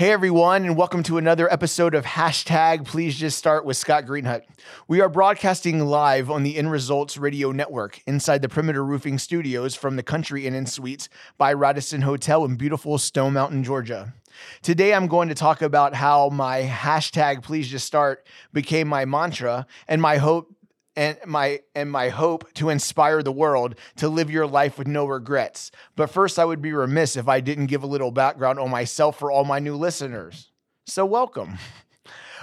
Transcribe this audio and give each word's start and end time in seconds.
Hey 0.00 0.12
everyone, 0.12 0.64
and 0.64 0.78
welcome 0.78 1.02
to 1.02 1.18
another 1.18 1.52
episode 1.52 1.94
of 1.94 2.06
Hashtag 2.06 2.86
Please 2.86 3.16
Just 3.16 3.36
Start 3.36 3.66
with 3.66 3.76
Scott 3.76 4.06
Greenhut. 4.06 4.44
We 4.88 5.02
are 5.02 5.10
broadcasting 5.10 5.80
live 5.80 6.30
on 6.30 6.42
the 6.42 6.56
In 6.56 6.70
Results 6.70 7.18
Radio 7.18 7.52
Network 7.52 8.00
inside 8.06 8.40
the 8.40 8.48
Perimeter 8.48 8.82
Roofing 8.82 9.18
Studios 9.18 9.74
from 9.74 9.96
the 9.96 10.02
Country 10.02 10.46
Inn 10.46 10.54
and 10.54 10.66
Suites 10.66 11.10
by 11.36 11.52
Radisson 11.52 12.00
Hotel 12.00 12.46
in 12.46 12.56
beautiful 12.56 12.96
Stone 12.96 13.34
Mountain, 13.34 13.62
Georgia. 13.62 14.14
Today 14.62 14.94
I'm 14.94 15.06
going 15.06 15.28
to 15.28 15.34
talk 15.34 15.60
about 15.60 15.94
how 15.94 16.30
my 16.30 16.62
hashtag 16.62 17.42
Please 17.42 17.68
Just 17.68 17.86
Start 17.86 18.26
became 18.54 18.88
my 18.88 19.04
mantra 19.04 19.66
and 19.86 20.00
my 20.00 20.16
hope 20.16 20.50
and 21.00 21.16
my 21.24 21.60
and 21.74 21.90
my 21.90 22.10
hope 22.10 22.52
to 22.52 22.68
inspire 22.68 23.22
the 23.22 23.32
world 23.32 23.74
to 23.96 24.06
live 24.06 24.30
your 24.30 24.46
life 24.46 24.76
with 24.76 24.86
no 24.86 25.06
regrets. 25.06 25.70
But 25.96 26.10
first 26.10 26.38
I 26.38 26.44
would 26.44 26.60
be 26.60 26.74
remiss 26.74 27.16
if 27.16 27.26
I 27.26 27.40
didn't 27.40 27.66
give 27.66 27.82
a 27.82 27.86
little 27.86 28.10
background 28.10 28.58
on 28.58 28.68
myself 28.68 29.18
for 29.18 29.32
all 29.32 29.44
my 29.44 29.60
new 29.60 29.76
listeners. 29.76 30.52
So 30.86 31.06
welcome. 31.06 31.58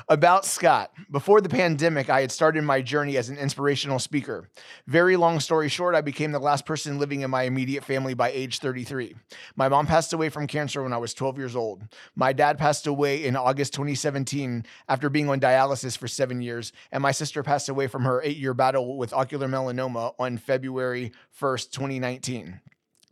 About 0.09 0.45
Scott. 0.45 0.93
Before 1.11 1.41
the 1.41 1.49
pandemic, 1.49 2.09
I 2.09 2.21
had 2.21 2.31
started 2.31 2.63
my 2.63 2.81
journey 2.81 3.17
as 3.17 3.27
an 3.27 3.37
inspirational 3.37 3.99
speaker. 3.99 4.47
Very 4.85 5.17
long 5.17 5.41
story 5.41 5.67
short, 5.67 5.95
I 5.95 5.99
became 5.99 6.31
the 6.31 6.39
last 6.39 6.65
person 6.65 6.97
living 6.97 7.21
in 7.21 7.29
my 7.29 7.43
immediate 7.43 7.83
family 7.83 8.13
by 8.13 8.31
age 8.31 8.59
33. 8.59 9.15
My 9.57 9.67
mom 9.67 9.85
passed 9.85 10.13
away 10.13 10.29
from 10.29 10.47
cancer 10.47 10.81
when 10.81 10.93
I 10.93 10.97
was 10.97 11.13
12 11.13 11.37
years 11.37 11.57
old. 11.57 11.83
My 12.15 12.31
dad 12.31 12.57
passed 12.57 12.87
away 12.87 13.25
in 13.25 13.35
August 13.35 13.73
2017 13.73 14.65
after 14.87 15.09
being 15.09 15.27
on 15.27 15.41
dialysis 15.41 15.97
for 15.97 16.07
seven 16.07 16.39
years, 16.39 16.71
and 16.93 17.03
my 17.03 17.11
sister 17.11 17.43
passed 17.43 17.67
away 17.67 17.87
from 17.87 18.05
her 18.05 18.21
eight 18.23 18.37
year 18.37 18.53
battle 18.53 18.97
with 18.97 19.11
ocular 19.11 19.49
melanoma 19.49 20.13
on 20.17 20.37
February 20.37 21.11
1st, 21.37 21.71
2019 21.71 22.61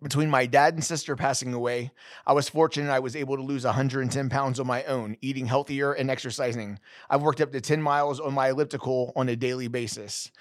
between 0.01 0.29
my 0.29 0.45
dad 0.45 0.73
and 0.73 0.83
sister 0.83 1.15
passing 1.15 1.53
away, 1.53 1.91
I 2.25 2.33
was 2.33 2.49
fortunate 2.49 2.91
I 2.91 2.99
was 2.99 3.15
able 3.15 3.37
to 3.37 3.43
lose 3.43 3.65
110 3.65 4.29
pounds 4.29 4.59
on 4.59 4.67
my 4.67 4.83
own, 4.83 5.17
eating 5.21 5.45
healthier 5.45 5.93
and 5.93 6.11
exercising. 6.11 6.79
I've 7.09 7.21
worked 7.21 7.41
up 7.41 7.51
to 7.53 7.61
10 7.61 7.81
miles 7.81 8.19
on 8.19 8.33
my 8.33 8.49
elliptical 8.49 9.13
on 9.15 9.29
a 9.29 9.35
daily 9.35 9.67
basis. 9.67 10.31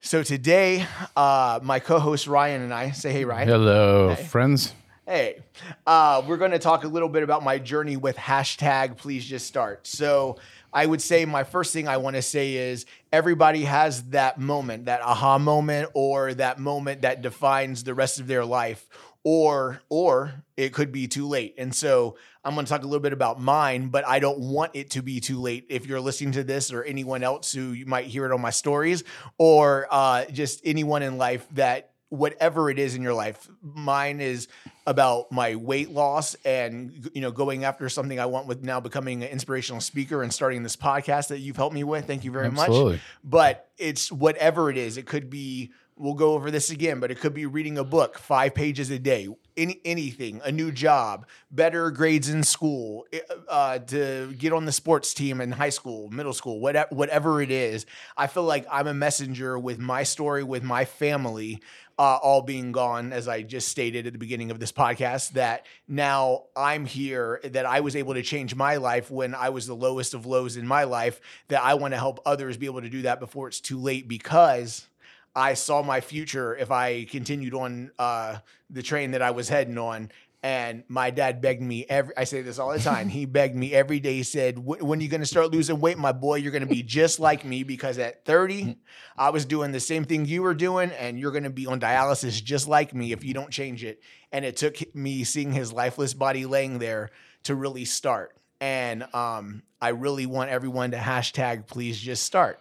So 0.00 0.22
today, 0.22 0.84
uh, 1.16 1.60
my 1.62 1.78
co-host 1.78 2.26
Ryan 2.26 2.62
and 2.62 2.74
I 2.74 2.90
say, 2.90 3.12
"Hey, 3.12 3.24
Ryan." 3.24 3.48
Hello, 3.48 4.14
hey. 4.14 4.24
friends. 4.24 4.74
Hey, 5.12 5.42
uh, 5.86 6.22
we're 6.26 6.38
going 6.38 6.52
to 6.52 6.58
talk 6.58 6.84
a 6.84 6.88
little 6.88 7.10
bit 7.10 7.22
about 7.22 7.44
my 7.44 7.58
journey 7.58 7.98
with 7.98 8.16
hashtag 8.16 8.96
Please 8.96 9.26
Just 9.26 9.46
Start. 9.46 9.86
So 9.86 10.38
I 10.72 10.86
would 10.86 11.02
say 11.02 11.26
my 11.26 11.44
first 11.44 11.74
thing 11.74 11.86
I 11.86 11.98
want 11.98 12.16
to 12.16 12.22
say 12.22 12.54
is 12.54 12.86
everybody 13.12 13.64
has 13.64 14.04
that 14.04 14.40
moment, 14.40 14.86
that 14.86 15.02
aha 15.02 15.36
moment, 15.36 15.90
or 15.92 16.32
that 16.32 16.58
moment 16.58 17.02
that 17.02 17.20
defines 17.20 17.84
the 17.84 17.92
rest 17.92 18.20
of 18.20 18.26
their 18.26 18.42
life, 18.42 18.88
or 19.22 19.82
or 19.90 20.32
it 20.56 20.72
could 20.72 20.92
be 20.92 21.08
too 21.08 21.28
late. 21.28 21.56
And 21.58 21.74
so 21.74 22.16
I'm 22.42 22.54
going 22.54 22.64
to 22.64 22.70
talk 22.70 22.82
a 22.82 22.86
little 22.86 23.02
bit 23.02 23.12
about 23.12 23.38
mine, 23.38 23.88
but 23.88 24.08
I 24.08 24.18
don't 24.18 24.38
want 24.38 24.70
it 24.72 24.92
to 24.92 25.02
be 25.02 25.20
too 25.20 25.42
late. 25.42 25.66
If 25.68 25.84
you're 25.84 26.00
listening 26.00 26.32
to 26.32 26.42
this, 26.42 26.72
or 26.72 26.84
anyone 26.84 27.22
else 27.22 27.52
who 27.52 27.72
you 27.72 27.84
might 27.84 28.06
hear 28.06 28.24
it 28.24 28.32
on 28.32 28.40
my 28.40 28.48
stories, 28.48 29.04
or 29.36 29.88
uh, 29.90 30.24
just 30.32 30.62
anyone 30.64 31.02
in 31.02 31.18
life 31.18 31.46
that 31.52 31.91
whatever 32.12 32.68
it 32.68 32.78
is 32.78 32.94
in 32.94 33.00
your 33.00 33.14
life. 33.14 33.48
Mine 33.62 34.20
is 34.20 34.46
about 34.86 35.32
my 35.32 35.56
weight 35.56 35.90
loss 35.90 36.36
and 36.44 37.10
you 37.14 37.22
know 37.22 37.30
going 37.30 37.64
after 37.64 37.88
something 37.88 38.20
I 38.20 38.26
want 38.26 38.46
with 38.46 38.62
now 38.62 38.80
becoming 38.80 39.22
an 39.22 39.30
inspirational 39.30 39.80
speaker 39.80 40.22
and 40.22 40.30
starting 40.30 40.62
this 40.62 40.76
podcast 40.76 41.28
that 41.28 41.38
you've 41.38 41.56
helped 41.56 41.74
me 41.74 41.84
with. 41.84 42.06
Thank 42.06 42.24
you 42.24 42.30
very 42.30 42.48
Absolutely. 42.48 42.92
much. 42.92 43.00
But 43.24 43.70
it's 43.78 44.12
whatever 44.12 44.68
it 44.70 44.76
is. 44.76 44.98
It 44.98 45.06
could 45.06 45.30
be 45.30 45.72
we'll 45.96 46.14
go 46.14 46.32
over 46.34 46.50
this 46.50 46.70
again, 46.70 47.00
but 47.00 47.10
it 47.10 47.20
could 47.20 47.34
be 47.34 47.46
reading 47.46 47.78
a 47.78 47.84
book, 47.84 48.18
5 48.18 48.54
pages 48.54 48.90
a 48.90 48.98
day, 48.98 49.28
any 49.56 49.80
anything, 49.84 50.40
a 50.44 50.50
new 50.50 50.72
job, 50.72 51.26
better 51.50 51.90
grades 51.90 52.28
in 52.28 52.42
school, 52.42 53.06
eh, 53.12 53.20
uh, 53.48 53.78
to 53.78 54.34
get 54.38 54.52
on 54.52 54.64
the 54.64 54.72
sports 54.72 55.12
team 55.12 55.40
in 55.40 55.52
high 55.52 55.68
school, 55.68 56.08
middle 56.10 56.32
school, 56.32 56.60
whatever 56.60 56.88
whatever 56.94 57.42
it 57.42 57.50
is. 57.50 57.86
I 58.16 58.26
feel 58.26 58.44
like 58.44 58.66
I'm 58.70 58.86
a 58.86 58.94
messenger 58.94 59.58
with 59.58 59.78
my 59.78 60.02
story 60.02 60.42
with 60.42 60.62
my 60.62 60.84
family 60.84 61.60
uh, 61.98 62.16
all 62.16 62.42
being 62.42 62.72
gone, 62.72 63.12
as 63.12 63.28
I 63.28 63.42
just 63.42 63.68
stated 63.68 64.06
at 64.06 64.12
the 64.12 64.18
beginning 64.18 64.50
of 64.50 64.58
this 64.58 64.72
podcast, 64.72 65.32
that 65.32 65.66
now 65.86 66.44
I'm 66.56 66.86
here, 66.86 67.40
that 67.44 67.66
I 67.66 67.80
was 67.80 67.96
able 67.96 68.14
to 68.14 68.22
change 68.22 68.54
my 68.54 68.76
life 68.76 69.10
when 69.10 69.34
I 69.34 69.50
was 69.50 69.66
the 69.66 69.74
lowest 69.76 70.14
of 70.14 70.26
lows 70.26 70.56
in 70.56 70.66
my 70.66 70.84
life, 70.84 71.20
that 71.48 71.62
I 71.62 71.74
want 71.74 71.94
to 71.94 71.98
help 71.98 72.20
others 72.26 72.56
be 72.56 72.66
able 72.66 72.82
to 72.82 72.90
do 72.90 73.02
that 73.02 73.20
before 73.20 73.48
it's 73.48 73.60
too 73.60 73.78
late 73.78 74.08
because 74.08 74.86
I 75.34 75.54
saw 75.54 75.82
my 75.82 76.00
future 76.00 76.54
if 76.56 76.70
I 76.70 77.04
continued 77.04 77.54
on 77.54 77.90
uh, 77.98 78.38
the 78.68 78.82
train 78.82 79.12
that 79.12 79.22
I 79.22 79.30
was 79.30 79.48
heading 79.48 79.78
on. 79.78 80.10
And 80.44 80.82
my 80.88 81.10
dad 81.10 81.40
begged 81.40 81.62
me 81.62 81.86
every. 81.88 82.16
I 82.16 82.24
say 82.24 82.42
this 82.42 82.58
all 82.58 82.72
the 82.72 82.80
time. 82.80 83.08
he 83.08 83.26
begged 83.26 83.54
me 83.54 83.72
every 83.72 84.00
day. 84.00 84.14
He 84.14 84.22
said, 84.24 84.58
"When 84.58 84.98
are 84.98 85.02
you 85.02 85.08
going 85.08 85.20
to 85.20 85.26
start 85.26 85.52
losing 85.52 85.78
weight, 85.78 85.98
my 85.98 86.10
boy? 86.10 86.36
You're 86.36 86.50
going 86.50 86.66
to 86.66 86.74
be 86.74 86.82
just 86.82 87.20
like 87.20 87.44
me 87.44 87.62
because 87.62 87.96
at 87.98 88.24
30, 88.24 88.76
I 89.16 89.30
was 89.30 89.44
doing 89.44 89.70
the 89.70 89.78
same 89.78 90.04
thing 90.04 90.26
you 90.26 90.42
were 90.42 90.54
doing, 90.54 90.90
and 90.90 91.16
you're 91.16 91.30
going 91.30 91.44
to 91.44 91.50
be 91.50 91.66
on 91.66 91.78
dialysis 91.78 92.42
just 92.42 92.66
like 92.66 92.92
me 92.92 93.12
if 93.12 93.22
you 93.22 93.34
don't 93.34 93.50
change 93.50 93.84
it." 93.84 94.02
And 94.32 94.44
it 94.44 94.56
took 94.56 94.94
me 94.96 95.22
seeing 95.22 95.52
his 95.52 95.72
lifeless 95.72 96.12
body 96.12 96.44
laying 96.44 96.80
there 96.80 97.10
to 97.44 97.54
really 97.54 97.84
start. 97.84 98.36
And 98.60 99.04
um, 99.14 99.62
I 99.80 99.90
really 99.90 100.26
want 100.26 100.50
everyone 100.50 100.92
to 100.92 100.96
hashtag 100.96 101.66
please 101.66 101.98
just 101.98 102.24
start. 102.24 102.60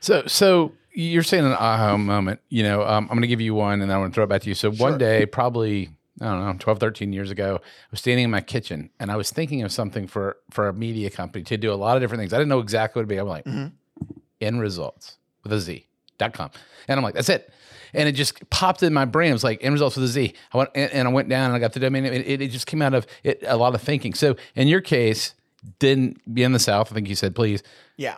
So, 0.00 0.26
so 0.26 0.72
you're 0.92 1.22
saying 1.22 1.44
an 1.44 1.52
aha 1.52 1.96
moment. 1.96 2.40
You 2.48 2.62
know, 2.62 2.82
um, 2.82 3.04
I'm 3.04 3.08
going 3.08 3.22
to 3.22 3.28
give 3.28 3.40
you 3.40 3.54
one, 3.54 3.82
and 3.82 3.92
I 3.92 3.98
want 3.98 4.12
to 4.12 4.14
throw 4.14 4.24
it 4.24 4.28
back 4.28 4.42
to 4.42 4.48
you. 4.48 4.54
So 4.54 4.72
sure. 4.72 4.90
one 4.90 4.98
day, 4.98 5.26
probably 5.26 5.90
I 6.20 6.24
don't 6.24 6.44
know, 6.44 6.54
12, 6.58 6.78
13 6.78 7.12
years 7.12 7.30
ago, 7.30 7.56
I 7.60 7.86
was 7.90 8.00
standing 8.00 8.24
in 8.24 8.30
my 8.30 8.40
kitchen 8.40 8.90
and 8.98 9.10
I 9.10 9.16
was 9.16 9.30
thinking 9.30 9.62
of 9.62 9.72
something 9.72 10.06
for 10.06 10.38
for 10.50 10.68
a 10.68 10.72
media 10.72 11.10
company 11.10 11.44
to 11.44 11.56
do 11.56 11.72
a 11.72 11.74
lot 11.74 11.96
of 11.96 12.02
different 12.02 12.20
things. 12.20 12.32
I 12.32 12.38
didn't 12.38 12.48
know 12.48 12.60
exactly 12.60 13.00
what 13.00 13.02
it'd 13.02 13.08
be. 13.08 13.18
I'm 13.18 13.28
like, 13.28 13.44
mm-hmm. 13.44 14.14
in 14.40 14.58
results 14.58 15.18
with 15.42 15.52
a 15.52 15.60
Z 15.60 15.86
dot 16.18 16.32
com. 16.32 16.50
And 16.88 16.98
I'm 16.98 17.04
like, 17.04 17.14
that's 17.14 17.28
it. 17.28 17.52
And 17.92 18.08
it 18.08 18.12
just 18.12 18.48
popped 18.50 18.82
in 18.82 18.92
my 18.92 19.04
brain. 19.04 19.30
It 19.30 19.34
was 19.34 19.44
like 19.44 19.62
end 19.62 19.72
results 19.72 19.96
with 19.96 20.04
a 20.04 20.08
Z. 20.08 20.34
I 20.52 20.58
went 20.58 20.70
and, 20.74 20.92
and 20.92 21.08
I 21.08 21.10
went 21.10 21.28
down 21.28 21.46
and 21.46 21.56
I 21.56 21.58
got 21.58 21.72
the 21.72 21.80
domain. 21.80 22.04
It, 22.04 22.26
it, 22.26 22.42
it 22.42 22.50
just 22.50 22.66
came 22.66 22.82
out 22.82 22.94
of 22.94 23.06
it, 23.22 23.42
a 23.46 23.56
lot 23.56 23.74
of 23.74 23.82
thinking. 23.82 24.14
So 24.14 24.36
in 24.54 24.68
your 24.68 24.80
case, 24.80 25.34
didn't 25.78 26.32
be 26.32 26.42
in 26.42 26.52
the 26.52 26.58
South. 26.58 26.90
I 26.92 26.94
think 26.94 27.08
you 27.08 27.14
said, 27.14 27.34
please. 27.34 27.62
Yeah. 27.96 28.16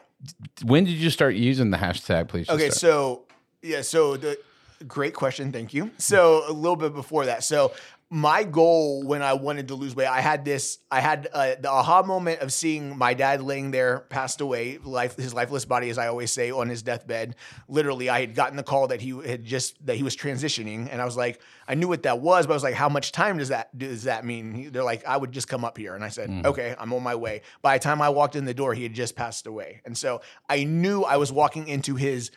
When 0.65 0.85
did 0.85 0.95
you 0.95 1.11
start 1.11 1.35
using 1.35 1.71
the 1.71 1.77
hashtag, 1.79 2.29
please? 2.29 2.49
Okay. 2.49 2.71
So, 2.71 3.25
yeah. 3.63 3.83
So 3.83 4.17
the, 4.17 4.39
Great 4.87 5.15
question. 5.15 5.53
Thank 5.53 5.75
you. 5.75 5.91
So 5.99 6.45
a 6.49 6.53
little 6.53 6.77
bit 6.77 6.95
before 6.95 7.27
that. 7.27 7.43
So 7.43 7.73
my 8.11 8.43
goal 8.43 9.03
when 9.03 9.21
I 9.21 9.35
wanted 9.35 9.69
to 9.69 9.75
lose 9.75 9.95
weight, 9.95 10.07
I 10.07 10.21
had 10.23 10.43
this, 10.45 10.79
I 10.91 11.01
had 11.01 11.29
uh, 11.31 11.57
the 11.61 11.71
aha 11.71 12.03
moment 12.03 12.41
of 12.41 12.53
seeing 12.53 12.97
my 12.97 13.13
dad 13.13 13.43
laying 13.43 13.71
there, 13.71 14.01
passed 14.09 14.41
away, 14.41 14.79
life, 14.79 15.17
his 15.17 15.35
lifeless 15.35 15.67
body, 15.67 15.91
as 15.91 15.99
I 15.99 16.09
always 16.09 16.33
say, 16.33 16.51
on 16.51 16.71
his 16.71 16.83
deathbed. 16.83 17.37
Literally, 17.69 18.09
I 18.09 18.21
had 18.21 18.35
gotten 18.35 18.57
the 18.57 18.63
call 18.63 18.87
that 18.89 19.03
he 19.03 19.11
had 19.27 19.45
just 19.45 19.85
that 19.87 19.97
he 19.97 20.03
was 20.03 20.17
transitioning, 20.17 20.89
and 20.91 21.03
I 21.03 21.05
was 21.05 21.19
like, 21.19 21.41
I 21.67 21.75
knew 21.75 21.89
what 21.89 22.05
that 22.05 22.21
was, 22.21 22.47
but 22.47 22.55
I 22.55 22.57
was 22.57 22.63
like, 22.63 22.75
how 22.75 22.89
much 22.89 23.13
time 23.13 23.37
does 23.37 23.49
that 23.49 23.77
does 23.77 24.05
that 24.05 24.25
mean? 24.25 24.73
They're 24.73 24.85
like, 24.85 25.05
I 25.05 25.17
would 25.17 25.33
just 25.33 25.49
come 25.49 25.65
up 25.65 25.77
here, 25.77 25.95
and 25.95 26.03
I 26.03 26.09
said, 26.09 26.31
mm. 26.31 26.47
okay, 26.47 26.75
I'm 26.79 26.95
on 26.95 27.03
my 27.03 27.15
way. 27.15 27.43
By 27.61 27.77
the 27.77 27.85
time 27.85 28.01
I 28.01 28.09
walked 28.09 28.37
in 28.37 28.47
the 28.47 28.55
door, 28.55 28.73
he 28.73 28.85
had 28.85 28.95
just 28.95 29.17
passed 29.17 29.47
away, 29.47 29.83
and 29.85 29.97
so 29.97 30.23
I 30.49 30.65
knew 30.65 31.03
I 31.03 31.19
was 31.19 31.31
walking 31.31 31.69
into 31.69 31.95
his 31.95 32.31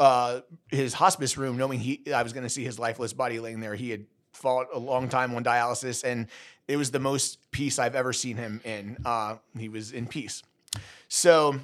uh, 0.00 0.40
his 0.70 0.94
hospice 0.94 1.36
room, 1.36 1.56
knowing 1.56 1.78
he 1.78 2.12
I 2.12 2.22
was 2.22 2.32
going 2.32 2.44
to 2.44 2.50
see 2.50 2.64
his 2.64 2.78
lifeless 2.78 3.12
body 3.12 3.40
laying 3.40 3.60
there. 3.60 3.74
He 3.74 3.90
had 3.90 4.06
fought 4.32 4.68
a 4.74 4.78
long 4.78 5.08
time 5.08 5.34
on 5.34 5.44
dialysis, 5.44 6.04
and 6.04 6.28
it 6.68 6.76
was 6.76 6.90
the 6.90 7.00
most 7.00 7.50
peace 7.50 7.78
I've 7.78 7.94
ever 7.94 8.12
seen 8.12 8.36
him 8.36 8.60
in. 8.64 8.96
Uh, 9.04 9.36
he 9.58 9.68
was 9.68 9.92
in 9.92 10.06
peace. 10.06 10.42
So 11.08 11.60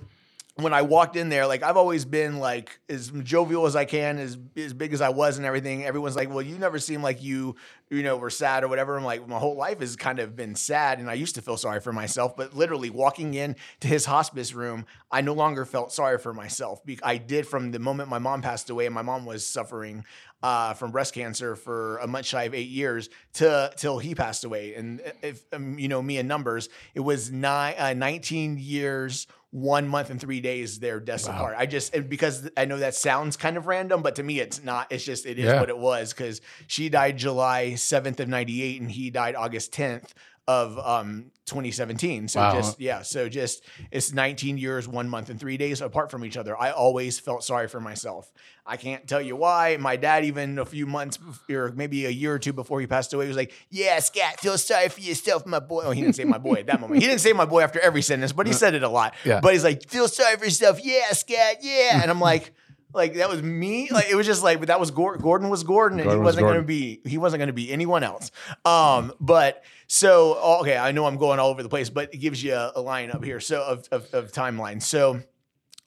when 0.57 0.75
I 0.75 0.83
walked 0.83 1.17
in 1.17 1.29
there, 1.29 1.47
like 1.47 1.63
I've 1.63 1.77
always 1.77 2.05
been 2.05 2.39
like 2.39 2.81
as 2.89 3.11
jovial 3.23 3.67
as 3.67 3.77
I 3.77 3.85
can, 3.85 4.19
as 4.19 4.37
as 4.57 4.73
big 4.73 4.93
as 4.93 5.01
I 5.01 5.11
was 5.11 5.37
and 5.37 5.47
everything. 5.47 5.85
Everyone's 5.85 6.17
like, 6.17 6.29
"Well, 6.29 6.43
you 6.43 6.59
never 6.59 6.79
seem 6.79 7.03
like 7.03 7.23
you, 7.23 7.57
you 7.89 8.03
know, 8.03 8.17
were 8.17 8.31
sad 8.31 8.65
or 8.65 8.69
whatever." 8.69 8.97
I'm 8.97 9.05
like, 9.05 9.27
my 9.27 9.39
whole 9.39 9.57
life 9.57 9.81
has 9.81 9.97
kind 9.97 10.19
of 10.19 10.37
been 10.37 10.55
sad, 10.55 10.99
and 10.99 11.09
I 11.09 11.15
used 11.15 11.37
to 11.37 11.43
feel 11.43 11.57
sorry 11.57 11.81
for 11.81 11.93
myself. 11.93 12.37
But 12.37 12.55
literally 12.55 12.91
walking 12.91 13.35
in 13.35 13.57
to 13.81 13.89
his 13.89 14.05
hospice 14.05 14.53
room, 14.53 14.87
I 15.11 15.21
no 15.21 15.35
longer 15.35 15.65
felt 15.65 15.93
sorry 15.93 16.19
for 16.19 16.35
myself. 16.35 16.81
I 17.03 17.17
did 17.17 17.47
from 17.47 17.71
the 17.71 17.79
moment 17.79 18.09
my 18.09 18.19
mom 18.19 18.43
passed 18.43 18.71
away, 18.71 18.87
and 18.87 18.95
my 18.95 19.03
mom 19.03 19.25
was 19.25 19.47
suffering 19.47 20.05
uh, 20.43 20.75
from 20.75 20.91
breast 20.91 21.15
cancer 21.15 21.55
for 21.55 21.99
a 21.99 22.07
much 22.07 22.27
shy 22.27 22.45
of 22.45 22.55
eight 22.55 22.69
years 22.69 23.09
to 23.35 23.73
till 23.77 23.99
he 23.99 24.15
passed 24.15 24.45
away. 24.45 24.75
And 24.75 25.01
if 25.23 25.43
um, 25.53 25.79
you 25.79 25.89
know 25.89 26.03
me 26.03 26.19
in 26.19 26.27
numbers, 26.27 26.69
it 26.95 27.01
was 27.01 27.31
nine, 27.31 27.75
uh, 27.79 27.95
19 27.95 28.59
years 28.59 29.27
one 29.53 29.89
month 29.89 30.11
and 30.11 30.21
three 30.21 30.41
days 30.41 30.79
they're 30.79 31.01
deaths 31.01 31.27
wow. 31.27 31.35
apart. 31.35 31.55
I 31.59 31.67
just 31.67 31.93
because 32.09 32.49
I 32.57 32.65
know 32.67 32.79
that 32.79 32.95
sounds 32.95 33.37
kind 33.37 33.57
of 33.57 33.67
random, 33.67 34.03
but 34.03 34.17
to 34.17 34.23
me 34.23 34.41
it's 34.41 34.63
not. 34.63 34.91
It's 34.91 35.05
just 35.05 35.27
it 35.27 35.39
is 35.39 35.47
yeah. 35.47 35.61
what 35.61 35.69
it 35.69 35.79
was 35.79 36.13
because 36.13 36.41
she 36.67 36.89
died 36.89 37.17
July 37.17 37.75
seventh 37.75 38.21
of 38.21 38.29
ninety 38.29 38.63
eight 38.63 38.81
and 38.81 38.91
he 38.91 39.11
died 39.11 39.35
August 39.35 39.73
tenth 39.73 40.15
of 40.49 40.79
um 40.79 41.31
2017. 41.47 42.29
So 42.29 42.41
Wow. 42.41 42.53
just 42.55 42.81
yeah, 42.81 43.03
so 43.03 43.29
just 43.29 43.63
it's 43.91 44.13
19 44.13 44.57
years, 44.59 44.87
one 44.89 45.09
month, 45.09 45.31
and 45.31 45.39
three 45.39 45.57
days 45.57 45.81
apart 45.81 46.11
from 46.11 46.25
each 46.25 46.37
other. 46.37 46.57
I 46.57 46.71
always 46.71 47.19
felt 47.19 47.45
sorry 47.45 47.69
for 47.69 47.81
myself. 47.81 48.31
I 48.65 48.77
can't 48.77 49.07
tell 49.07 49.21
you 49.21 49.37
why. 49.37 49.77
My 49.81 49.97
dad, 49.97 50.25
even 50.25 50.59
a 50.59 50.65
few 50.65 50.87
months 50.87 51.19
or 51.51 51.73
maybe 51.75 52.07
a 52.07 52.11
year 52.11 52.35
or 52.35 52.39
two 52.39 52.53
before 52.53 52.81
he 52.81 52.87
passed 52.87 53.13
away, 53.13 53.27
was 53.27 53.37
like, 53.37 53.53
"Yeah, 53.71 53.99
Scat, 53.99 54.41
feel 54.41 54.57
sorry 54.59 54.89
for 54.89 55.01
yourself, 55.01 55.45
my 55.47 55.59
boy." 55.61 55.83
Oh, 55.85 55.91
he 55.91 56.01
didn't 56.03 56.17
say 56.17 56.25
my 56.25 56.39
boy 56.39 56.55
at 56.55 56.67
that 56.67 56.81
moment. 56.81 57.01
He 57.01 57.07
didn't 57.09 57.21
say 57.21 57.33
my 57.33 57.47
boy 57.47 57.63
after 57.63 57.81
every 57.81 58.03
sentence, 58.03 58.33
but 58.33 58.47
he 58.47 58.53
said 58.53 58.75
it 58.75 58.83
a 58.83 58.89
lot. 58.89 59.15
Yeah. 59.25 59.41
But 59.41 59.53
he's 59.55 59.65
like, 59.65 59.89
"Feel 59.89 60.09
sorry 60.09 60.37
for 60.37 60.45
yourself, 60.45 60.81
yeah, 60.85 61.11
Scat, 61.13 61.59
yeah," 61.63 62.01
and 62.03 62.11
I'm 62.11 62.21
like. 62.21 62.53
Like 62.93 63.15
that 63.15 63.29
was 63.29 63.43
me. 63.43 63.89
Like 63.91 64.11
it 64.11 64.15
was 64.15 64.27
just 64.27 64.43
like, 64.43 64.59
but 64.59 64.69
that 64.69 64.81
was 64.81 64.91
Gordon. 64.91 65.23
Gordon 65.23 65.49
was 65.49 65.65
Gordon, 65.65 66.01
and 66.01 66.07
Gordon 66.07 66.23
he 66.23 66.25
was 66.25 66.35
wasn't 66.37 66.47
going 66.47 66.61
to 66.61 66.67
be. 66.67 67.01
He 67.05 67.19
wasn't 67.19 67.39
going 67.39 67.49
to 67.49 67.53
be 67.53 67.71
anyone 67.71 68.03
else. 68.03 68.31
Um, 68.65 69.13
but 69.21 69.63
so 69.87 70.39
oh, 70.41 70.61
okay, 70.61 70.77
I 70.77 70.93
know 70.93 71.07
I'm 71.07 71.17
going 71.17 71.39
all 71.39 71.51
over 71.51 71.63
the 71.63 71.69
place, 71.69 71.91
but 71.91 72.13
it 72.15 72.19
gives 72.19 72.43
you 72.43 72.55
a, 72.55 72.73
a 72.77 72.81
line 72.81 73.11
up 73.11 73.25
here. 73.25 73.41
So 73.41 73.63
of, 73.63 73.89
of 73.91 74.13
of 74.13 74.33
timeline. 74.33 74.83
So 74.83 75.23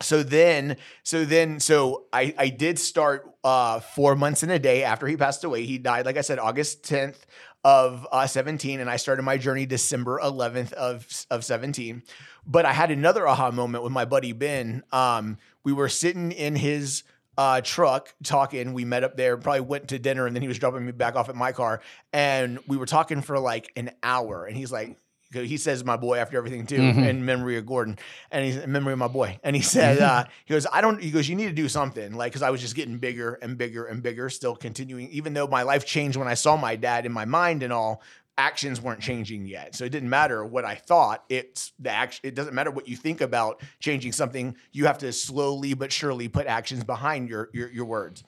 so 0.01 0.23
then 0.23 0.77
so 1.03 1.25
then 1.25 1.59
so 1.59 2.05
I 2.11 2.33
I 2.37 2.49
did 2.49 2.79
start 2.79 3.29
uh 3.43 3.79
four 3.79 4.15
months 4.15 4.43
in 4.43 4.49
a 4.49 4.59
day 4.59 4.83
after 4.83 5.07
he 5.07 5.17
passed 5.17 5.43
away. 5.43 5.65
He 5.65 5.77
died, 5.77 6.05
like 6.05 6.17
I 6.17 6.21
said, 6.21 6.39
August 6.39 6.83
10th 6.83 7.17
of 7.63 8.07
uh 8.11 8.27
17, 8.27 8.79
and 8.79 8.89
I 8.89 8.97
started 8.97 9.23
my 9.23 9.37
journey 9.37 9.65
December 9.65 10.19
11th 10.21 10.73
of 10.73 11.07
of 11.31 11.43
17. 11.43 12.03
But 12.45 12.65
I 12.65 12.73
had 12.73 12.91
another 12.91 13.27
aha 13.27 13.51
moment 13.51 13.83
with 13.83 13.93
my 13.93 14.05
buddy 14.05 14.33
Ben. 14.33 14.83
Um, 14.91 15.37
we 15.63 15.73
were 15.73 15.89
sitting 15.89 16.31
in 16.31 16.55
his 16.55 17.03
uh, 17.37 17.61
truck 17.61 18.13
talking. 18.23 18.73
We 18.73 18.85
met 18.85 19.03
up 19.03 19.15
there, 19.17 19.37
probably 19.37 19.61
went 19.61 19.87
to 19.89 19.99
dinner, 19.99 20.27
and 20.27 20.35
then 20.35 20.41
he 20.41 20.47
was 20.47 20.59
dropping 20.59 20.85
me 20.85 20.91
back 20.91 21.15
off 21.15 21.29
at 21.29 21.35
my 21.35 21.51
car. 21.51 21.81
And 22.11 22.59
we 22.67 22.77
were 22.77 22.85
talking 22.85 23.21
for 23.21 23.39
like 23.39 23.71
an 23.75 23.91
hour. 24.03 24.45
And 24.45 24.57
he's 24.57 24.71
like, 24.71 24.97
he 25.31 25.57
says 25.57 25.83
my 25.83 25.97
boy 25.97 26.17
after 26.17 26.37
everything 26.37 26.67
too, 26.67 26.75
in 26.79 27.25
memory 27.25 27.57
of 27.57 27.65
Gordon, 27.65 27.97
and 28.29 28.45
he's 28.45 28.57
in 28.57 28.71
memory 28.71 28.93
of 28.93 28.99
my 28.99 29.07
boy. 29.07 29.39
And 29.43 29.55
he 29.55 29.63
said, 29.63 29.97
uh, 29.97 30.25
he 30.45 30.53
goes, 30.53 30.67
I 30.71 30.79
don't. 30.79 31.01
He 31.01 31.09
goes, 31.09 31.27
you 31.27 31.35
need 31.35 31.47
to 31.47 31.53
do 31.53 31.67
something, 31.67 32.13
like, 32.13 32.31
because 32.31 32.43
I 32.43 32.51
was 32.51 32.61
just 32.61 32.75
getting 32.75 32.99
bigger 32.99 33.33
and 33.41 33.57
bigger 33.57 33.85
and 33.85 34.03
bigger, 34.03 34.29
still 34.29 34.55
continuing, 34.55 35.09
even 35.09 35.33
though 35.33 35.47
my 35.47 35.63
life 35.63 35.87
changed 35.87 36.17
when 36.17 36.27
I 36.27 36.35
saw 36.35 36.55
my 36.55 36.75
dad 36.75 37.07
in 37.07 37.11
my 37.11 37.25
mind 37.25 37.63
and 37.63 37.73
all. 37.73 38.03
Actions 38.37 38.81
weren't 38.81 38.99
changing 38.99 39.45
yet, 39.45 39.75
so 39.75 39.85
it 39.85 39.89
didn't 39.89 40.09
matter 40.09 40.43
what 40.43 40.65
I 40.65 40.75
thought. 40.75 41.23
It's 41.29 41.71
the 41.77 41.91
action. 41.91 42.21
It 42.23 42.33
doesn't 42.33 42.55
matter 42.55 42.71
what 42.71 42.87
you 42.87 42.97
think 42.97 43.21
about 43.21 43.61
changing 43.79 44.11
something. 44.11 44.55
You 44.71 44.85
have 44.87 44.97
to 44.99 45.13
slowly 45.13 45.75
but 45.75 45.91
surely 45.91 46.27
put 46.27 46.47
actions 46.47 46.83
behind 46.83 47.29
your 47.29 47.49
your, 47.53 47.69
your 47.69 47.85
words. 47.85 48.23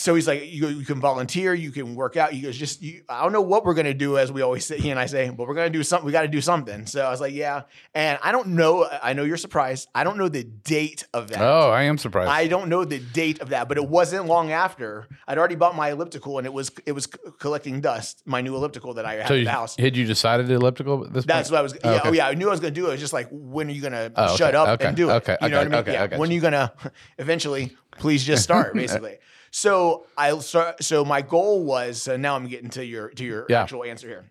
So 0.00 0.14
he's 0.14 0.28
like, 0.28 0.44
you, 0.44 0.68
you 0.68 0.84
can 0.84 1.00
volunteer, 1.00 1.54
you 1.54 1.72
can 1.72 1.96
work 1.96 2.16
out. 2.16 2.30
He 2.32 2.40
goes, 2.40 2.56
just, 2.56 2.80
you, 2.80 3.02
I 3.08 3.24
don't 3.24 3.32
know 3.32 3.40
what 3.40 3.64
we're 3.64 3.74
going 3.74 3.86
to 3.86 3.94
do, 3.94 4.16
as 4.16 4.30
we 4.30 4.42
always 4.42 4.64
say, 4.64 4.78
he 4.78 4.90
and 4.90 5.00
I 5.00 5.06
say, 5.06 5.28
but 5.28 5.48
we're 5.48 5.54
going 5.54 5.72
to 5.72 5.76
do 5.76 5.82
something. 5.82 6.06
We 6.06 6.12
got 6.12 6.22
to 6.22 6.28
do 6.28 6.40
something. 6.40 6.86
So 6.86 7.04
I 7.04 7.10
was 7.10 7.20
like, 7.20 7.34
yeah. 7.34 7.62
And 7.96 8.16
I 8.22 8.30
don't 8.30 8.50
know, 8.50 8.88
I 9.02 9.12
know 9.12 9.24
you're 9.24 9.36
surprised. 9.36 9.88
I 9.96 10.04
don't 10.04 10.16
know 10.16 10.28
the 10.28 10.44
date 10.44 11.04
of 11.12 11.30
that. 11.30 11.40
Oh, 11.40 11.70
I 11.70 11.82
am 11.82 11.98
surprised. 11.98 12.30
I 12.30 12.46
don't 12.46 12.68
know 12.68 12.84
the 12.84 13.00
date 13.00 13.40
of 13.40 13.48
that, 13.48 13.66
but 13.66 13.76
it 13.76 13.88
wasn't 13.88 14.26
long 14.26 14.52
after. 14.52 15.08
I'd 15.26 15.36
already 15.36 15.56
bought 15.56 15.74
my 15.74 15.90
elliptical 15.90 16.38
and 16.38 16.46
it 16.46 16.52
was, 16.52 16.70
it 16.86 16.92
was 16.92 17.08
collecting 17.40 17.80
dust, 17.80 18.22
my 18.24 18.40
new 18.40 18.54
elliptical 18.54 18.94
that 18.94 19.04
I 19.04 19.14
had 19.14 19.26
so 19.26 19.34
you, 19.34 19.46
the 19.46 19.50
house. 19.50 19.74
had 19.76 19.96
you 19.96 20.04
decided 20.06 20.46
the 20.46 20.54
elliptical 20.54 21.06
at 21.06 21.12
this 21.12 21.24
That's 21.24 21.48
point? 21.48 21.54
what 21.54 21.58
I 21.58 21.62
was. 21.62 21.72
Oh, 21.72 21.78
yeah, 21.82 21.90
oh, 21.90 21.96
okay. 21.96 22.08
Oh 22.10 22.12
yeah, 22.12 22.28
I 22.28 22.34
knew 22.34 22.46
I 22.46 22.50
was 22.52 22.60
going 22.60 22.72
to 22.72 22.80
do 22.80 22.86
it. 22.86 22.90
It 22.90 22.92
was 22.92 23.00
just 23.00 23.12
like, 23.12 23.26
when 23.32 23.66
are 23.66 23.72
you 23.72 23.80
going 23.80 23.94
to 23.94 24.12
Oh, 24.14 24.24
okay, 24.26 24.36
shut 24.36 24.54
up 24.54 24.68
okay, 24.68 24.86
and 24.86 24.96
do 24.96 25.10
it? 25.10 25.14
okay, 25.14 25.36
you 25.42 25.48
know 25.48 25.58
okay, 25.58 25.68
what 25.70 25.74
I 25.74 25.82
mean? 25.82 25.96
okay, 25.96 26.12
yeah. 26.12 26.18
When 26.18 26.30
are 26.30 26.34
you 26.34 26.40
going 26.40 26.52
to 26.52 26.72
eventually? 27.18 27.76
Please 27.98 28.22
just 28.22 28.44
start, 28.44 28.74
basically. 28.74 29.18
So 29.50 30.06
I 30.16 30.36
start. 30.38 30.82
So 30.82 31.04
my 31.04 31.22
goal 31.22 31.64
was. 31.64 32.02
So 32.02 32.16
now 32.16 32.36
I'm 32.36 32.46
getting 32.48 32.70
to 32.70 32.84
your 32.84 33.10
to 33.10 33.24
your 33.24 33.46
Yeah. 33.48 33.62
actual 33.62 33.84
answer 33.84 34.08
here. 34.08 34.30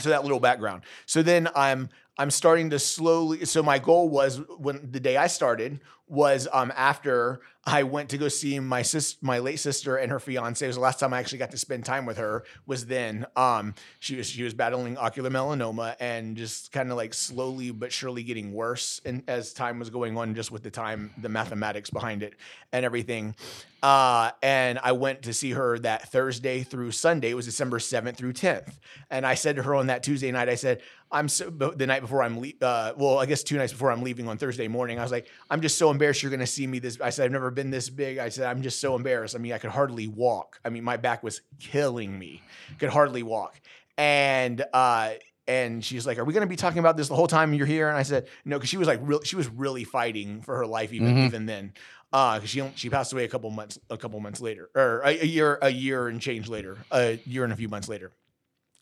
So 0.00 0.10
that 0.10 0.22
little 0.22 0.40
background. 0.40 0.82
So 1.06 1.22
then 1.22 1.48
I'm 1.54 1.88
I'm 2.18 2.30
starting 2.30 2.70
to 2.70 2.78
slowly. 2.78 3.44
So 3.44 3.62
my 3.62 3.78
goal 3.78 4.08
was 4.08 4.40
when 4.58 4.90
the 4.90 5.00
day 5.00 5.16
I 5.16 5.26
started 5.26 5.80
was 6.08 6.48
um 6.52 6.72
after 6.76 7.40
I 7.68 7.82
went 7.82 8.10
to 8.10 8.18
go 8.18 8.28
see 8.28 8.60
my 8.60 8.82
sis 8.82 9.16
my 9.20 9.40
late 9.40 9.58
sister 9.58 9.96
and 9.96 10.12
her 10.12 10.20
fiance. 10.20 10.64
It 10.64 10.68
was 10.68 10.76
the 10.76 10.82
last 10.82 11.00
time 11.00 11.12
I 11.12 11.18
actually 11.18 11.38
got 11.38 11.50
to 11.50 11.58
spend 11.58 11.84
time 11.84 12.06
with 12.06 12.16
her. 12.18 12.44
Was 12.64 12.86
then 12.86 13.26
um 13.34 13.74
she 13.98 14.14
was 14.16 14.28
she 14.30 14.44
was 14.44 14.54
battling 14.54 14.96
ocular 14.96 15.30
melanoma 15.30 15.96
and 15.98 16.36
just 16.36 16.70
kind 16.70 16.92
of 16.92 16.96
like 16.96 17.12
slowly 17.12 17.72
but 17.72 17.92
surely 17.92 18.22
getting 18.22 18.52
worse 18.52 19.00
and 19.04 19.24
as 19.26 19.52
time 19.52 19.80
was 19.80 19.90
going 19.90 20.16
on, 20.16 20.36
just 20.36 20.52
with 20.52 20.62
the 20.62 20.70
time 20.70 21.10
the 21.18 21.28
mathematics 21.28 21.90
behind 21.90 22.22
it 22.22 22.34
and 22.72 22.84
everything. 22.84 23.34
Uh, 23.82 24.30
and 24.42 24.80
I 24.82 24.92
went 24.92 25.22
to 25.22 25.32
see 25.32 25.52
her 25.52 25.78
that 25.80 26.10
Thursday 26.10 26.62
through 26.62 26.90
Sunday. 26.92 27.30
It 27.30 27.34
was 27.34 27.44
December 27.44 27.78
7th 27.78 28.16
through 28.16 28.32
10th. 28.32 28.72
And 29.10 29.26
I 29.26 29.34
said 29.34 29.56
to 29.56 29.62
her 29.62 29.74
on 29.74 29.88
that 29.88 30.02
Tuesday 30.02 30.32
night, 30.32 30.48
I 30.48 30.54
said, 30.54 30.82
I'm 31.12 31.28
so, 31.28 31.50
the 31.50 31.86
night 31.86 32.00
before 32.00 32.22
I'm, 32.22 32.40
le- 32.40 32.52
uh, 32.60 32.94
well, 32.96 33.18
I 33.18 33.26
guess 33.26 33.44
two 33.44 33.56
nights 33.56 33.72
before 33.72 33.92
I'm 33.92 34.02
leaving 34.02 34.26
on 34.28 34.38
Thursday 34.38 34.66
morning, 34.66 34.98
I 34.98 35.02
was 35.02 35.12
like, 35.12 35.28
I'm 35.50 35.60
just 35.60 35.78
so 35.78 35.90
embarrassed 35.90 36.22
you're 36.22 36.30
going 36.30 36.40
to 36.40 36.46
see 36.46 36.66
me 36.66 36.80
this. 36.80 37.00
I 37.00 37.10
said, 37.10 37.26
I've 37.26 37.32
never 37.32 37.50
been 37.56 37.70
this 37.70 37.90
big. 37.90 38.18
I 38.18 38.28
said, 38.28 38.46
I'm 38.46 38.62
just 38.62 38.78
so 38.80 38.94
embarrassed. 38.94 39.34
I 39.34 39.38
mean, 39.38 39.52
I 39.52 39.58
could 39.58 39.70
hardly 39.70 40.06
walk. 40.06 40.60
I 40.64 40.68
mean, 40.68 40.84
my 40.84 40.96
back 40.96 41.24
was 41.24 41.40
killing 41.58 42.16
me, 42.16 42.40
could 42.78 42.90
hardly 42.90 43.24
walk. 43.24 43.60
And, 43.98 44.64
uh, 44.72 45.14
and 45.48 45.84
she's 45.84 46.06
like, 46.06 46.18
"Are 46.18 46.24
we 46.24 46.32
going 46.32 46.42
to 46.46 46.48
be 46.50 46.56
talking 46.56 46.80
about 46.80 46.96
this 46.96 47.08
the 47.08 47.14
whole 47.14 47.28
time 47.28 47.54
you're 47.54 47.66
here?" 47.66 47.88
And 47.88 47.96
I 47.96 48.02
said, 48.02 48.26
"No," 48.44 48.56
because 48.58 48.68
she 48.68 48.78
was 48.78 48.88
like, 48.88 48.98
real, 49.02 49.22
she 49.22 49.36
was 49.36 49.48
really 49.48 49.84
fighting 49.84 50.42
for 50.42 50.56
her 50.56 50.66
life 50.66 50.92
even 50.92 51.14
Mhm. 51.14 51.24
even 51.24 51.46
then 51.46 51.72
because 52.10 52.48
she 52.50 52.62
she 52.74 52.90
passed 52.90 53.12
away 53.12 53.24
a 53.24 53.28
couple 53.28 53.50
months 53.50 53.78
a 53.88 53.96
couple 53.96 54.18
months 54.20 54.40
later, 54.40 54.70
or 54.74 55.02
a, 55.04 55.10
a 55.20 55.24
year 55.24 55.58
a 55.62 55.70
year 55.70 56.08
and 56.08 56.20
change 56.20 56.48
later, 56.48 56.78
a 56.90 57.20
year 57.26 57.44
and 57.44 57.52
a 57.52 57.56
few 57.56 57.68
months 57.68 57.88
later. 57.88 58.10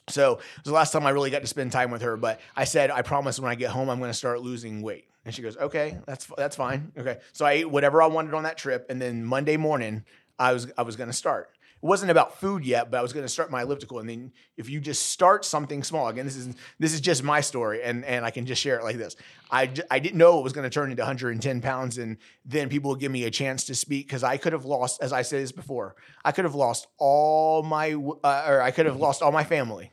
So 0.09 0.33
it 0.33 0.39
was 0.39 0.65
the 0.65 0.73
last 0.73 0.93
time 0.93 1.05
I 1.07 1.11
really 1.11 1.31
got 1.31 1.43
to 1.43 1.47
spend 1.47 1.71
time 1.73 1.91
with 1.91 2.01
her. 2.03 2.17
But 2.17 2.41
I 2.57 2.65
said 2.65 2.91
I 2.91 3.03
promise 3.03 3.39
when 3.39 3.51
I 3.51 3.57
get 3.57 3.71
home 3.71 3.91
I'm 3.91 3.99
going 3.99 4.11
to 4.11 4.17
start 4.17 4.41
losing 4.41 4.81
weight, 4.83 5.07
and 5.25 5.35
she 5.35 5.43
goes, 5.43 5.57
"Okay, 5.57 5.99
that's 6.07 6.27
that's 6.37 6.57
fine. 6.57 6.93
Okay." 6.97 7.19
So 7.33 7.45
I 7.45 7.53
ate 7.53 7.71
whatever 7.71 8.03
I 8.03 8.07
wanted 8.07 8.35
on 8.35 8.43
that 8.45 8.59
trip, 8.59 8.87
and 8.91 9.01
then 9.01 9.25
Monday 9.25 9.57
morning 9.57 10.05
I 10.39 10.53
was 10.53 10.71
I 10.77 10.83
was 10.83 10.97
going 10.97 11.09
to 11.09 11.17
start. 11.17 11.51
It 11.83 11.87
wasn't 11.87 12.11
about 12.11 12.41
food 12.41 12.65
yet, 12.65 12.91
but 12.91 12.99
I 12.99 13.03
was 13.03 13.13
going 13.13 13.27
to 13.27 13.29
start 13.29 13.51
my 13.51 13.63
elliptical. 13.63 13.99
And 13.99 14.09
then 14.09 14.33
if 14.57 14.71
you 14.71 14.81
just 14.81 15.11
start 15.11 15.45
something 15.45 15.83
small, 15.83 16.09
again, 16.09 16.25
this 16.25 16.37
is 16.37 16.55
this 16.79 16.95
is 16.95 17.01
just 17.01 17.23
my 17.23 17.41
story, 17.41 17.83
and 17.83 18.05
and 18.05 18.25
I 18.25 18.31
can 18.31 18.47
just 18.47 18.63
share 18.63 18.79
it 18.79 18.85
like 18.85 18.97
this. 18.97 19.17
I, 19.51 19.67
j- 19.67 19.83
I 19.91 19.99
didn't 19.99 20.17
know 20.17 20.39
it 20.39 20.43
was 20.43 20.53
going 20.53 20.65
to 20.65 20.71
turn 20.71 20.91
into 20.91 21.03
110 21.03 21.61
pounds, 21.61 21.99
and 21.99 22.17
then 22.45 22.69
people 22.69 22.91
would 22.91 23.01
give 23.01 23.13
me 23.13 23.25
a 23.25 23.31
chance 23.31 23.65
to 23.65 23.75
speak 23.75 24.07
because 24.07 24.25
I 24.25 24.37
could 24.39 24.53
have 24.53 24.65
lost, 24.65 25.03
as 25.03 25.13
I 25.13 25.23
said 25.23 25.43
this 25.43 25.53
before, 25.53 25.95
I 26.25 26.33
could 26.33 26.45
have 26.45 26.55
lost 26.55 26.87
all 26.99 27.63
my 27.63 27.93
uh, 27.93 28.45
or 28.49 28.63
I 28.63 28.71
could 28.71 28.87
have 28.87 28.97
lost 28.97 29.23
all 29.23 29.33
my 29.33 29.45
family 29.45 29.93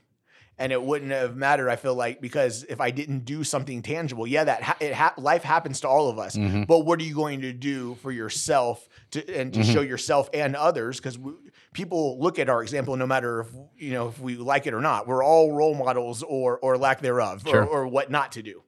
and 0.61 0.71
it 0.71 0.81
wouldn't 0.81 1.11
have 1.11 1.35
mattered. 1.35 1.69
I 1.69 1.75
feel 1.75 1.95
like 1.95 2.21
because 2.21 2.63
if 2.69 2.79
I 2.79 2.91
didn't 2.91 3.25
do 3.25 3.43
something 3.43 3.81
tangible, 3.81 4.27
yeah, 4.27 4.43
that 4.43 4.61
ha- 4.61 4.77
it 4.79 4.93
ha- 4.93 5.13
life 5.17 5.43
happens 5.43 5.81
to 5.81 5.87
all 5.87 6.07
of 6.09 6.19
us. 6.19 6.35
Mhm. 6.35 6.67
But 6.67 6.79
what 6.85 6.99
are 6.99 7.03
you 7.03 7.15
going 7.15 7.41
to 7.41 7.51
do 7.51 7.95
for 7.95 8.11
yourself 8.11 8.87
to 9.11 9.19
and 9.37 9.51
to 9.53 9.61
Mhm. 9.61 9.73
show 9.73 9.81
yourself 9.81 10.29
and 10.33 10.55
others? 10.55 10.97
Because 10.97 11.17
people 11.73 12.19
look 12.19 12.37
at 12.37 12.49
our 12.49 12.61
example, 12.61 12.95
no 12.95 13.07
matter 13.07 13.41
if 13.41 13.47
you 13.77 13.91
know 13.91 14.07
if 14.09 14.19
we 14.19 14.35
like 14.35 14.67
it 14.67 14.73
or 14.73 14.81
not. 14.81 15.07
We're 15.07 15.23
all 15.23 15.51
role 15.53 15.73
models 15.73 16.21
or 16.23 16.59
or 16.59 16.77
lack 16.77 17.01
thereof, 17.01 17.43
Sure. 17.47 17.63
or, 17.65 17.83
or 17.83 17.87
what 17.87 18.11
not 18.11 18.31
to 18.33 18.43
do. 18.43 18.61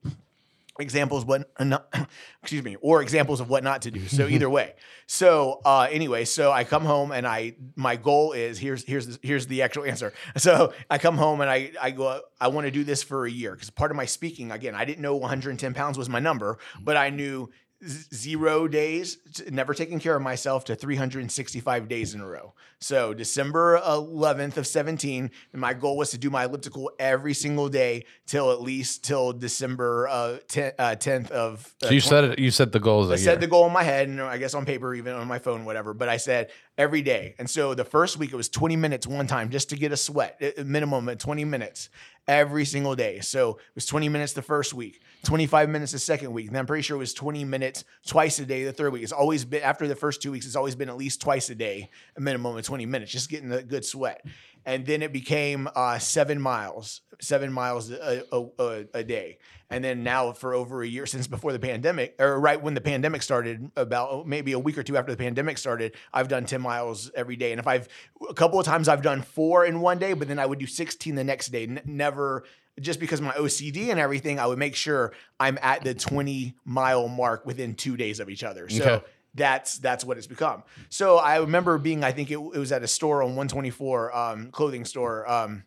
Examples 0.80 1.24
what 1.24 1.50
not, 1.60 1.88
excuse 2.42 2.64
me, 2.64 2.78
or 2.82 3.02
examples 3.02 3.40
of 3.40 3.50
what 3.50 3.64
not 3.64 3.84
to 3.84 3.92
do. 3.92 4.08
So 4.08 4.28
either 4.30 4.50
way. 4.50 4.74
So 5.06 5.62
uh, 5.66 5.88
anyway, 5.92 6.26
so 6.26 6.52
I 6.52 6.64
come 6.64 6.84
home 6.84 7.12
and 7.12 7.28
I 7.28 7.56
my 7.76 7.96
goal 7.96 8.34
is 8.34 8.58
here's 8.58 8.84
here's 8.84 9.08
the, 9.08 9.20
here's 9.22 9.48
the 9.48 9.62
actual 9.62 9.86
answer. 9.86 10.14
So 10.38 10.74
I 10.90 10.98
come 10.98 11.18
home 11.18 11.42
and 11.42 11.50
I 11.50 11.72
I 11.80 11.92
go 11.92 12.22
I 12.42 12.48
want 12.48 12.66
to 12.66 12.72
do 12.72 12.84
this 12.84 13.04
for 13.04 13.26
a 13.26 13.32
year 13.32 13.54
because 13.54 13.70
part 13.70 13.92
of 13.92 13.98
my 13.98 14.06
speaking 14.06 14.52
again 14.52 14.76
I 14.76 14.84
didn't 14.84 15.02
know 15.02 15.16
110 15.16 15.74
pounds 15.74 15.98
was 15.98 16.10
my 16.10 16.20
number, 16.20 16.58
but 16.82 16.98
I 16.98 17.10
knew 17.10 17.50
zero 17.88 18.68
days, 18.68 19.18
never 19.50 19.74
taking 19.74 20.00
care 20.00 20.16
of 20.16 20.22
myself 20.22 20.66
to 20.66 20.76
365 20.76 21.88
days 21.88 22.14
in 22.14 22.22
a 22.22 22.28
row. 22.28 22.54
So 22.80 23.14
December 23.14 23.80
11th 23.80 24.58
of 24.58 24.68
17, 24.68 25.32
and 25.52 25.62
my 25.62 25.74
goal 25.74 25.98
was 25.98 26.12
to 26.12 26.18
do 26.18 26.30
my 26.30 26.46
elliptical 26.46 26.92
every 27.00 27.34
single 27.34 27.70
day 27.70 28.06
till 28.26 28.52
at 28.52 28.62
least 28.62 29.04
till 29.04 29.34
December 29.34 30.08
uh, 30.10 30.38
10, 30.48 30.72
uh, 30.80 30.96
10th 30.98 31.32
of. 31.32 31.74
uh, 31.82 31.88
So 31.88 31.94
you 31.94 32.02
20 32.02 32.10
set 32.10 32.24
it. 32.26 32.40
You 32.40 32.52
set 32.52 32.72
the 32.72 32.80
goals. 32.80 33.10
I 33.10 33.16
a 33.16 33.18
set 33.18 33.40
the 33.40 33.48
goal 33.48 33.68
in 33.68 33.74
my 33.74 33.84
head, 33.84 34.08
and 34.10 34.22
I 34.22 34.38
guess 34.38 34.54
on 34.54 34.66
paper, 34.66 34.94
even 34.94 35.14
on 35.14 35.28
my 35.28 35.40
phone, 35.40 35.66
whatever. 35.66 35.94
But 35.94 36.10
I 36.10 36.18
said 36.18 36.52
every 36.78 37.02
day, 37.02 37.36
and 37.38 37.50
so 37.50 37.74
the 37.74 37.84
first 37.86 38.18
week 38.18 38.34
it 38.34 38.36
was 38.36 38.50
20 38.50 38.76
minutes 38.76 39.06
one 39.06 39.28
time 39.28 39.50
just 39.50 39.70
to 39.70 39.76
get 39.76 39.92
a 39.92 39.98
sweat, 39.98 40.38
a- 40.58 40.64
minimum 40.64 41.08
at 41.10 41.20
20 41.20 41.46
minutes 41.46 41.90
every 42.28 42.66
single 42.66 42.96
day. 42.96 43.20
So 43.20 43.52
it 43.52 43.76
was 43.76 43.86
20 43.86 44.10
minutes 44.10 44.34
the 44.34 44.42
first 44.42 44.74
week, 44.74 45.02
25 45.24 45.70
minutes 45.70 45.92
the 45.92 46.00
second 46.00 46.32
week, 46.34 46.48
and 46.48 46.58
I'm 46.58 46.66
pretty 46.66 46.82
sure 46.82 46.96
it 46.96 47.00
was 47.00 47.14
20 47.14 47.46
minutes 47.46 47.84
twice 48.08 48.40
a 48.40 48.46
day 48.46 48.64
the 48.64 48.74
third 48.74 48.92
week. 48.94 49.04
It's 49.04 49.12
always 49.12 49.46
been 49.46 49.62
after 49.62 49.88
the 49.88 49.96
first 49.96 50.22
two 50.22 50.32
weeks. 50.32 50.46
It's 50.46 50.56
always 50.56 50.76
been 50.76 50.90
at 50.90 50.98
least 50.98 51.22
twice 51.22 51.50
a 51.50 51.56
day, 51.56 51.90
a 52.18 52.22
minimum 52.22 52.58
of 52.58 52.64
20 52.66 52.86
minutes, 52.86 53.12
just 53.12 53.30
getting 53.30 53.52
a 53.52 53.62
good 53.62 53.86
sweat. 53.86 54.26
And 54.66 54.86
then 54.86 55.02
it 55.02 55.12
became 55.12 55.68
uh, 55.76 56.00
seven 56.00 56.42
miles, 56.42 57.02
seven 57.20 57.52
miles 57.52 57.92
a, 57.92 58.24
a, 58.32 58.86
a, 58.94 59.04
day, 59.04 59.40
and 59.70 59.84
then 59.84 60.04
now 60.04 60.32
for 60.32 60.54
over 60.54 60.84
a 60.84 60.88
year 60.88 61.06
since 61.06 61.28
before 61.28 61.52
the 61.52 61.60
pandemic, 61.60 62.16
or 62.20 62.40
right 62.40 62.62
when 62.62 62.74
the 62.74 62.82
pandemic 62.82 63.22
started, 63.22 63.72
about 63.76 64.28
maybe 64.28 64.54
a 64.54 64.60
week 64.60 64.78
or 64.78 64.84
two 64.84 64.98
after 64.98 65.12
the 65.12 65.18
pandemic 65.18 65.58
started, 65.58 65.96
I've 66.14 66.28
done 66.28 66.46
ten 66.46 66.62
miles 66.62 67.12
every 67.16 67.36
day, 67.36 67.52
and 67.52 67.60
if 67.60 67.68
I've 67.68 67.88
a 68.30 68.34
couple 68.34 68.60
of 68.60 68.66
times 68.66 68.88
I've 68.88 69.02
done 69.02 69.22
four 69.22 69.66
in 69.66 69.82
one 69.82 70.00
day, 70.00 70.14
but 70.14 70.28
then 70.28 70.40
I 70.40 70.46
would 70.46 70.60
do 70.60 70.68
sixteen 70.68 71.16
the 71.16 71.24
next 71.24 71.48
day, 71.48 71.64
N- 71.64 71.82
never 71.86 72.44
just 72.80 73.00
because 73.00 73.22
my 73.22 73.34
OCD 73.34 73.90
and 73.90 74.00
everything, 74.00 74.40
I 74.40 74.48
would 74.48 74.58
make 74.58 74.76
sure 74.76 75.14
I'm 75.40 75.60
at 75.62 75.84
the 75.84 75.94
20 75.94 76.56
mile 76.66 77.08
mark 77.08 77.46
within 77.46 77.76
two 77.76 77.98
days 77.98 78.20
of 78.20 78.30
each 78.30 78.44
other. 78.44 78.68
So 78.68 78.84
Okay. 78.84 79.06
That's 79.36 79.80
that's 79.80 80.06
what 80.06 80.18
it's 80.18 80.28
become. 80.28 80.64
So 80.90 81.18
I 81.18 81.38
remember 81.38 81.78
being, 81.78 82.04
I 82.04 82.12
think 82.12 82.32
it, 82.32 82.36
it 82.38 82.60
was 82.60 82.72
at 82.72 82.84
a 82.84 82.88
store 82.88 83.24
on 83.24 83.30
124, 83.30 84.16
um, 84.16 84.52
clothing 84.52 84.86
store. 84.86 85.30
Um, 85.30 85.64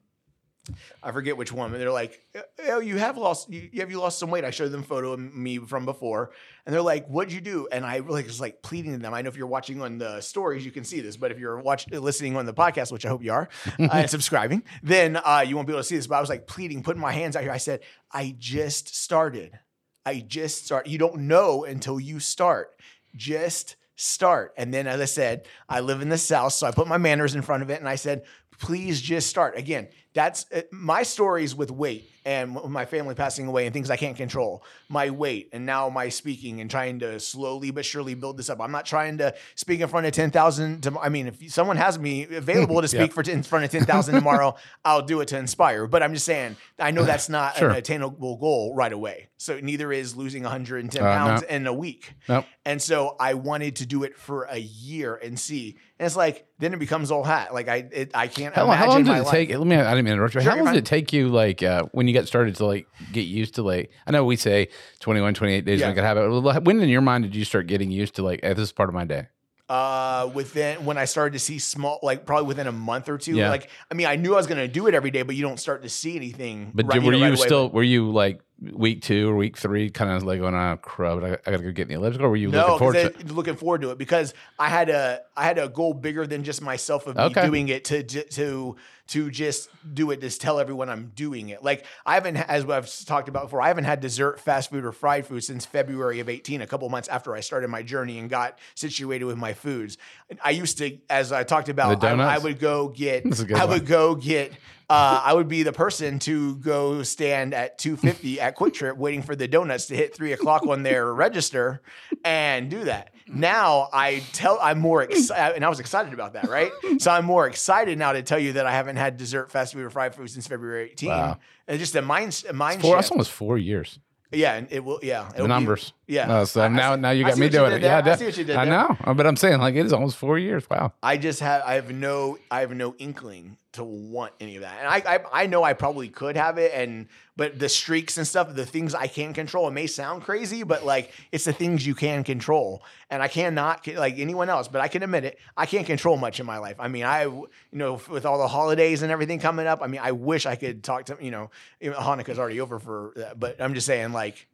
I 1.02 1.12
forget 1.12 1.36
which 1.36 1.52
one, 1.52 1.70
but 1.70 1.78
they're 1.78 1.92
like, 1.92 2.20
"Oh, 2.68 2.80
you 2.80 2.96
have 2.96 3.16
lost, 3.16 3.48
you, 3.50 3.70
have 3.76 3.90
you 3.90 4.00
lost 4.00 4.18
some 4.18 4.30
weight?" 4.30 4.44
I 4.44 4.50
showed 4.50 4.72
them 4.72 4.80
a 4.80 4.84
photo 4.84 5.12
of 5.12 5.20
me 5.20 5.58
from 5.58 5.84
before, 5.84 6.32
and 6.64 6.74
they're 6.74 6.82
like, 6.82 7.06
"What'd 7.06 7.32
you 7.32 7.40
do?" 7.40 7.68
And 7.70 7.84
I 7.84 7.96
really 7.96 8.24
was 8.24 8.40
like 8.40 8.62
pleading 8.62 8.92
to 8.92 8.98
them. 8.98 9.14
I 9.14 9.22
know 9.22 9.28
if 9.28 9.36
you're 9.36 9.46
watching 9.46 9.80
on 9.82 9.98
the 9.98 10.20
stories, 10.20 10.64
you 10.64 10.72
can 10.72 10.84
see 10.84 11.00
this, 11.00 11.16
but 11.16 11.30
if 11.30 11.38
you're 11.38 11.60
watching, 11.60 11.98
listening 12.00 12.36
on 12.36 12.46
the 12.46 12.54
podcast, 12.54 12.92
which 12.92 13.06
I 13.06 13.08
hope 13.08 13.22
you 13.22 13.32
are, 13.32 13.48
uh, 13.78 13.88
and 13.92 14.10
subscribing, 14.10 14.62
then 14.82 15.16
uh, 15.16 15.44
you 15.46 15.56
won't 15.56 15.68
be 15.68 15.72
able 15.72 15.80
to 15.82 15.88
see 15.88 15.96
this. 15.96 16.06
But 16.06 16.16
I 16.16 16.20
was 16.20 16.28
like 16.28 16.46
pleading, 16.46 16.82
putting 16.82 17.00
my 17.00 17.12
hands 17.12 17.36
out 17.36 17.42
here. 17.42 17.52
I 17.52 17.58
said, 17.58 17.80
"I 18.10 18.34
just 18.38 18.94
started. 18.94 19.58
I 20.04 20.20
just 20.20 20.64
start. 20.64 20.86
You 20.86 20.98
don't 20.98 21.22
know 21.22 21.64
until 21.64 21.98
you 21.98 22.20
start. 22.20 22.70
Just." 23.16 23.76
Start. 23.98 24.52
And 24.58 24.74
then, 24.74 24.86
as 24.86 25.00
I 25.00 25.06
said, 25.06 25.46
I 25.70 25.80
live 25.80 26.02
in 26.02 26.10
the 26.10 26.18
South, 26.18 26.52
so 26.52 26.66
I 26.66 26.70
put 26.70 26.86
my 26.86 26.98
manners 26.98 27.34
in 27.34 27.40
front 27.40 27.62
of 27.62 27.70
it 27.70 27.80
and 27.80 27.88
I 27.88 27.94
said, 27.94 28.24
please 28.58 29.00
just 29.00 29.28
start. 29.28 29.56
Again, 29.56 29.88
that's 30.16 30.46
uh, 30.52 30.62
my 30.72 31.02
stories 31.04 31.54
with 31.54 31.70
weight 31.70 32.10
and 32.24 32.54
my 32.68 32.84
family 32.86 33.14
passing 33.14 33.46
away 33.46 33.66
and 33.66 33.72
things 33.72 33.88
I 33.88 33.96
can't 33.96 34.16
control. 34.16 34.64
My 34.88 35.10
weight 35.10 35.50
and 35.52 35.64
now 35.64 35.88
my 35.90 36.08
speaking 36.08 36.60
and 36.60 36.68
trying 36.68 36.98
to 37.00 37.20
slowly 37.20 37.70
but 37.70 37.84
surely 37.84 38.14
build 38.14 38.36
this 38.36 38.50
up. 38.50 38.60
I'm 38.60 38.72
not 38.72 38.84
trying 38.86 39.18
to 39.18 39.34
speak 39.54 39.78
in 39.80 39.86
front 39.86 40.06
of 40.06 40.12
10,000. 40.12 40.82
To, 40.82 40.98
I 41.00 41.08
mean, 41.08 41.28
if 41.28 41.52
someone 41.52 41.76
has 41.76 41.98
me 42.00 42.24
available 42.24 42.80
to 42.82 42.88
speak 42.96 43.12
for 43.12 43.22
t- 43.22 43.30
in 43.30 43.44
front 43.44 43.64
of 43.66 43.70
10,000 43.70 44.14
tomorrow, 44.14 44.56
I'll 44.84 45.02
do 45.02 45.20
it 45.20 45.28
to 45.28 45.38
inspire. 45.38 45.86
But 45.86 46.02
I'm 46.02 46.14
just 46.14 46.24
saying, 46.26 46.56
I 46.80 46.90
know 46.90 47.04
that's 47.04 47.28
not 47.28 47.56
Sure. 47.58 47.70
an 47.70 47.76
attainable 47.76 48.36
goal 48.38 48.74
right 48.74 48.92
away. 48.92 49.28
So 49.36 49.60
neither 49.60 49.92
is 49.92 50.16
losing 50.16 50.42
110 50.42 51.00
Uh, 51.00 51.04
no. 51.06 51.12
pounds 51.12 51.42
in 51.42 51.66
a 51.68 51.72
week. 51.74 52.14
Nope. 52.28 52.46
And 52.64 52.82
so 52.82 53.14
I 53.20 53.34
wanted 53.34 53.76
to 53.76 53.86
do 53.86 54.02
it 54.02 54.18
for 54.18 54.44
a 54.50 54.58
year 54.58 55.14
and 55.14 55.38
see. 55.38 55.76
And 56.00 56.06
it's 56.06 56.16
like 56.16 56.46
then 56.58 56.72
it 56.74 56.78
becomes 56.78 57.10
old 57.12 57.26
hat. 57.26 57.54
Like 57.54 57.68
I 57.68 57.86
it, 57.92 58.10
I 58.14 58.26
can't 58.28 58.54
How, 58.54 58.64
imagine 58.64 58.82
how 58.82 58.88
long 58.90 59.04
did 59.04 59.10
my 59.10 59.18
it 59.18 59.22
life. 59.22 59.30
take? 59.30 59.48
Let 59.50 59.66
me. 59.66 59.76
I 59.76 59.94
didn't 59.94 60.05
to 60.06 60.12
interrupt 60.12 60.34
you. 60.34 60.40
Sure, 60.40 60.50
how 60.52 60.56
long 60.64 60.72
did 60.74 60.78
it 60.78 60.86
take 60.86 61.12
you, 61.12 61.28
like, 61.28 61.62
uh, 61.62 61.84
when 61.92 62.08
you 62.08 62.14
got 62.14 62.26
started 62.26 62.56
to 62.56 62.66
like 62.66 62.86
get 63.12 63.22
used 63.22 63.54
to 63.56 63.62
like? 63.62 63.90
I 64.06 64.10
know 64.10 64.24
we 64.24 64.36
say 64.36 64.68
21, 65.00 65.34
28 65.34 65.64
days 65.64 65.80
Yeah. 65.80 65.88
make 65.88 65.98
it 65.98 66.02
happen. 66.04 66.42
When 66.64 66.80
in 66.80 66.88
your 66.88 67.00
mind 67.02 67.24
did 67.24 67.34
you 67.36 67.44
start 67.44 67.66
getting 67.66 67.90
used 67.90 68.14
to 68.16 68.22
like, 68.22 68.40
hey, 68.42 68.54
this 68.54 68.64
is 68.64 68.72
part 68.72 68.88
of 68.88 68.94
my 68.94 69.04
day? 69.04 69.26
uh 69.68 70.30
within 70.32 70.84
when 70.84 70.96
I 70.96 71.06
started 71.06 71.32
to 71.32 71.40
see 71.40 71.58
small 71.58 71.98
like 72.00 72.24
probably 72.24 72.46
within 72.46 72.68
a 72.68 72.72
month 72.72 73.08
or 73.08 73.18
two. 73.18 73.34
Yeah. 73.34 73.50
Like 73.50 73.68
I 73.90 73.94
mean 73.94 74.06
I 74.06 74.14
knew 74.14 74.34
I 74.34 74.36
was 74.36 74.46
gonna 74.46 74.68
do 74.68 74.86
it 74.86 74.94
every 74.94 75.10
day, 75.10 75.22
but 75.22 75.34
you 75.34 75.42
don't 75.42 75.58
start 75.58 75.82
to 75.82 75.88
see 75.88 76.14
anything. 76.14 76.70
But 76.72 76.86
right, 76.86 76.94
did- 76.94 77.02
were 77.04 77.10
know, 77.10 77.18
you 77.18 77.24
away, 77.26 77.34
still? 77.36 77.66
but- 77.66 77.74
Were 77.74 77.82
you 77.82 78.12
like 78.12 78.40
week 78.60 79.02
two 79.02 79.30
or 79.30 79.36
week 79.36 79.56
three, 79.56 79.90
kind 79.90 80.10
of 80.10 80.22
like 80.22 80.40
going, 80.40 80.54
"Ah, 80.54 80.76
crud, 80.76 81.24
I, 81.24 81.32
I 81.46 81.50
got 81.50 81.58
to 81.58 81.62
go 81.62 81.72
get 81.72 81.82
in 81.82 81.88
the 81.88 81.94
elliptical"? 81.94 82.26
Or 82.26 82.30
were 82.30 82.36
you 82.36 82.50
no, 82.50 82.60
looking 82.60 82.78
forward 82.78 82.94
to? 82.94 83.14
I- 83.18 83.32
looking 83.32 83.56
forward 83.56 83.82
to 83.82 83.90
it 83.90 83.98
because 83.98 84.34
I 84.58 84.68
had 84.68 84.88
a 84.88 85.22
I 85.36 85.44
had 85.44 85.58
a 85.58 85.68
goal 85.68 85.94
bigger 85.94 86.26
than 86.26 86.44
just 86.44 86.62
myself 86.62 87.06
of 87.06 87.16
me 87.16 87.28
doing 87.30 87.68
it 87.68 87.84
to 87.86 88.02
to 88.02 88.76
to 89.08 89.30
just 89.30 89.68
do 89.94 90.10
it, 90.10 90.20
just 90.20 90.40
tell 90.40 90.58
everyone 90.58 90.88
I'm 90.88 91.12
doing 91.14 91.50
it. 91.50 91.62
Like 91.62 91.84
I 92.04 92.14
haven't, 92.14 92.36
as 92.36 92.68
I've 92.68 92.92
talked 93.04 93.28
about 93.28 93.44
before, 93.44 93.62
I 93.62 93.68
haven't 93.68 93.84
had 93.84 94.00
dessert, 94.00 94.40
fast 94.40 94.70
food, 94.70 94.84
or 94.84 94.92
fried 94.92 95.26
food 95.26 95.44
since 95.44 95.64
February 95.64 96.18
of 96.20 96.28
18, 96.28 96.60
a 96.60 96.66
couple 96.66 96.88
months 96.88 97.08
after 97.08 97.34
I 97.34 97.40
started 97.40 97.68
my 97.68 97.82
journey 97.82 98.18
and 98.18 98.28
got 98.28 98.58
situated 98.74 99.24
with 99.24 99.36
my 99.36 99.52
foods. 99.52 99.96
I 100.44 100.50
used 100.50 100.78
to, 100.78 100.98
as 101.08 101.30
I 101.30 101.44
talked 101.44 101.68
about, 101.68 102.02
I, 102.02 102.10
I 102.10 102.38
would 102.38 102.58
go 102.58 102.88
get, 102.88 103.22
That's 103.28 103.40
a 103.40 103.44
good 103.44 103.56
I 103.56 103.64
one. 103.64 103.74
would 103.74 103.86
go 103.86 104.14
get. 104.16 104.52
Uh, 104.88 105.20
I 105.24 105.34
would 105.34 105.48
be 105.48 105.64
the 105.64 105.72
person 105.72 106.20
to 106.20 106.56
go 106.56 107.02
stand 107.02 107.54
at 107.54 107.76
250 107.78 108.40
at 108.40 108.56
QuikTrip 108.56 108.96
waiting 108.96 109.22
for 109.22 109.34
the 109.34 109.48
donuts 109.48 109.86
to 109.86 109.96
hit 109.96 110.14
three 110.14 110.32
o'clock 110.32 110.64
on 110.66 110.84
their 110.84 111.12
register 111.14 111.82
and 112.24 112.70
do 112.70 112.84
that. 112.84 113.10
Now 113.26 113.88
I 113.92 114.22
tell 114.32 114.58
I'm 114.62 114.78
more 114.78 115.02
excited, 115.02 115.56
and 115.56 115.64
I 115.64 115.68
was 115.68 115.80
excited 115.80 116.12
about 116.14 116.34
that, 116.34 116.48
right? 116.48 116.70
so 116.98 117.10
I'm 117.10 117.24
more 117.24 117.48
excited 117.48 117.98
now 117.98 118.12
to 118.12 118.22
tell 118.22 118.38
you 118.38 118.52
that 118.52 118.66
I 118.66 118.70
haven't 118.70 118.94
had 118.96 119.16
dessert, 119.16 119.50
fast 119.50 119.72
food, 119.72 119.82
or 119.84 119.90
fried 119.90 120.14
food 120.14 120.30
since 120.30 120.46
February 120.46 120.90
18. 120.92 121.08
Wow. 121.08 121.38
And 121.66 121.80
just 121.80 121.96
a 121.96 122.02
mind, 122.02 122.44
a 122.48 122.52
mind 122.52 122.80
Four, 122.80 122.94
that's 122.94 123.10
almost 123.10 123.32
four 123.32 123.58
years. 123.58 123.98
Yeah, 124.30 124.54
and 124.54 124.68
it 124.70 124.84
will. 124.84 125.00
Yeah, 125.02 125.28
The 125.34 125.42
be- 125.42 125.48
numbers. 125.48 125.92
Yeah. 126.06 126.32
Uh, 126.32 126.44
so 126.44 126.60
I- 126.60 126.64
I 126.66 126.68
now, 126.68 126.94
see- 126.94 127.00
now 127.00 127.10
you 127.10 127.24
got 127.24 127.38
me 127.38 127.48
doing 127.48 127.72
it. 127.72 127.80
there. 127.80 127.90
Yeah, 127.90 127.98
I 127.98 128.00
def- 128.02 128.18
see 128.18 128.24
what 128.26 128.36
you 128.36 128.44
did 128.44 128.56
I 128.56 128.64
there. 128.64 128.74
know, 128.74 128.96
Uh, 129.04 129.14
but 129.14 129.26
I'm 129.26 129.36
saying 129.36 129.60
like 129.60 129.74
it 129.74 129.84
is 129.86 129.92
almost 129.92 130.16
four 130.16 130.38
years. 130.38 130.68
Wow. 130.70 130.92
I 131.02 131.16
just 131.16 131.40
have 131.40 131.62
I 131.66 131.74
have 131.74 131.90
no 131.90 132.38
I 132.50 132.60
have 132.60 132.74
no 132.74 132.94
inkling 132.98 133.56
to 133.72 133.84
want 133.84 134.32
any 134.40 134.56
of 134.56 134.62
that, 134.62 134.78
and 134.80 134.88
I 134.88 135.16
I, 135.16 135.42
I 135.42 135.46
know 135.46 135.62
I 135.62 135.74
probably 135.74 136.08
could 136.08 136.36
have 136.36 136.56
it, 136.58 136.72
and 136.74 137.08
but 137.36 137.58
the 137.58 137.68
streaks 137.68 138.16
and 138.16 138.26
stuff, 138.26 138.54
the 138.54 138.64
things 138.64 138.94
I 138.94 139.06
can 139.06 139.34
control, 139.34 139.68
it 139.68 139.72
may 139.72 139.86
sound 139.86 140.22
crazy, 140.22 140.62
but 140.62 140.86
like 140.86 141.12
it's 141.30 141.44
the 141.44 141.52
things 141.52 141.86
you 141.86 141.94
can 141.94 142.24
control, 142.24 142.82
and 143.10 143.22
I 143.22 143.28
cannot 143.28 143.86
like 143.86 144.18
anyone 144.18 144.48
else, 144.48 144.66
but 144.68 144.80
I 144.80 144.88
can 144.88 145.02
admit 145.02 145.24
it, 145.24 145.38
I 145.58 145.66
can't 145.66 145.86
control 145.86 146.16
much 146.16 146.40
in 146.40 146.46
my 146.46 146.56
life. 146.56 146.76
I 146.78 146.88
mean, 146.88 147.04
I 147.04 147.24
you 147.24 147.48
know 147.72 148.00
with 148.08 148.24
all 148.24 148.38
the 148.38 148.48
holidays 148.48 149.02
and 149.02 149.12
everything 149.12 149.40
coming 149.40 149.66
up, 149.66 149.82
I 149.82 149.88
mean, 149.88 150.00
I 150.02 150.12
wish 150.12 150.46
I 150.46 150.56
could 150.56 150.82
talk 150.82 151.04
to 151.06 151.18
you 151.20 151.30
know 151.30 151.50
Hanukkah's 151.82 152.38
already 152.38 152.60
over 152.62 152.78
for 152.78 153.12
that, 153.16 153.38
but 153.38 153.60
I'm 153.60 153.74
just 153.74 153.86
saying 153.86 154.12
like. 154.12 154.46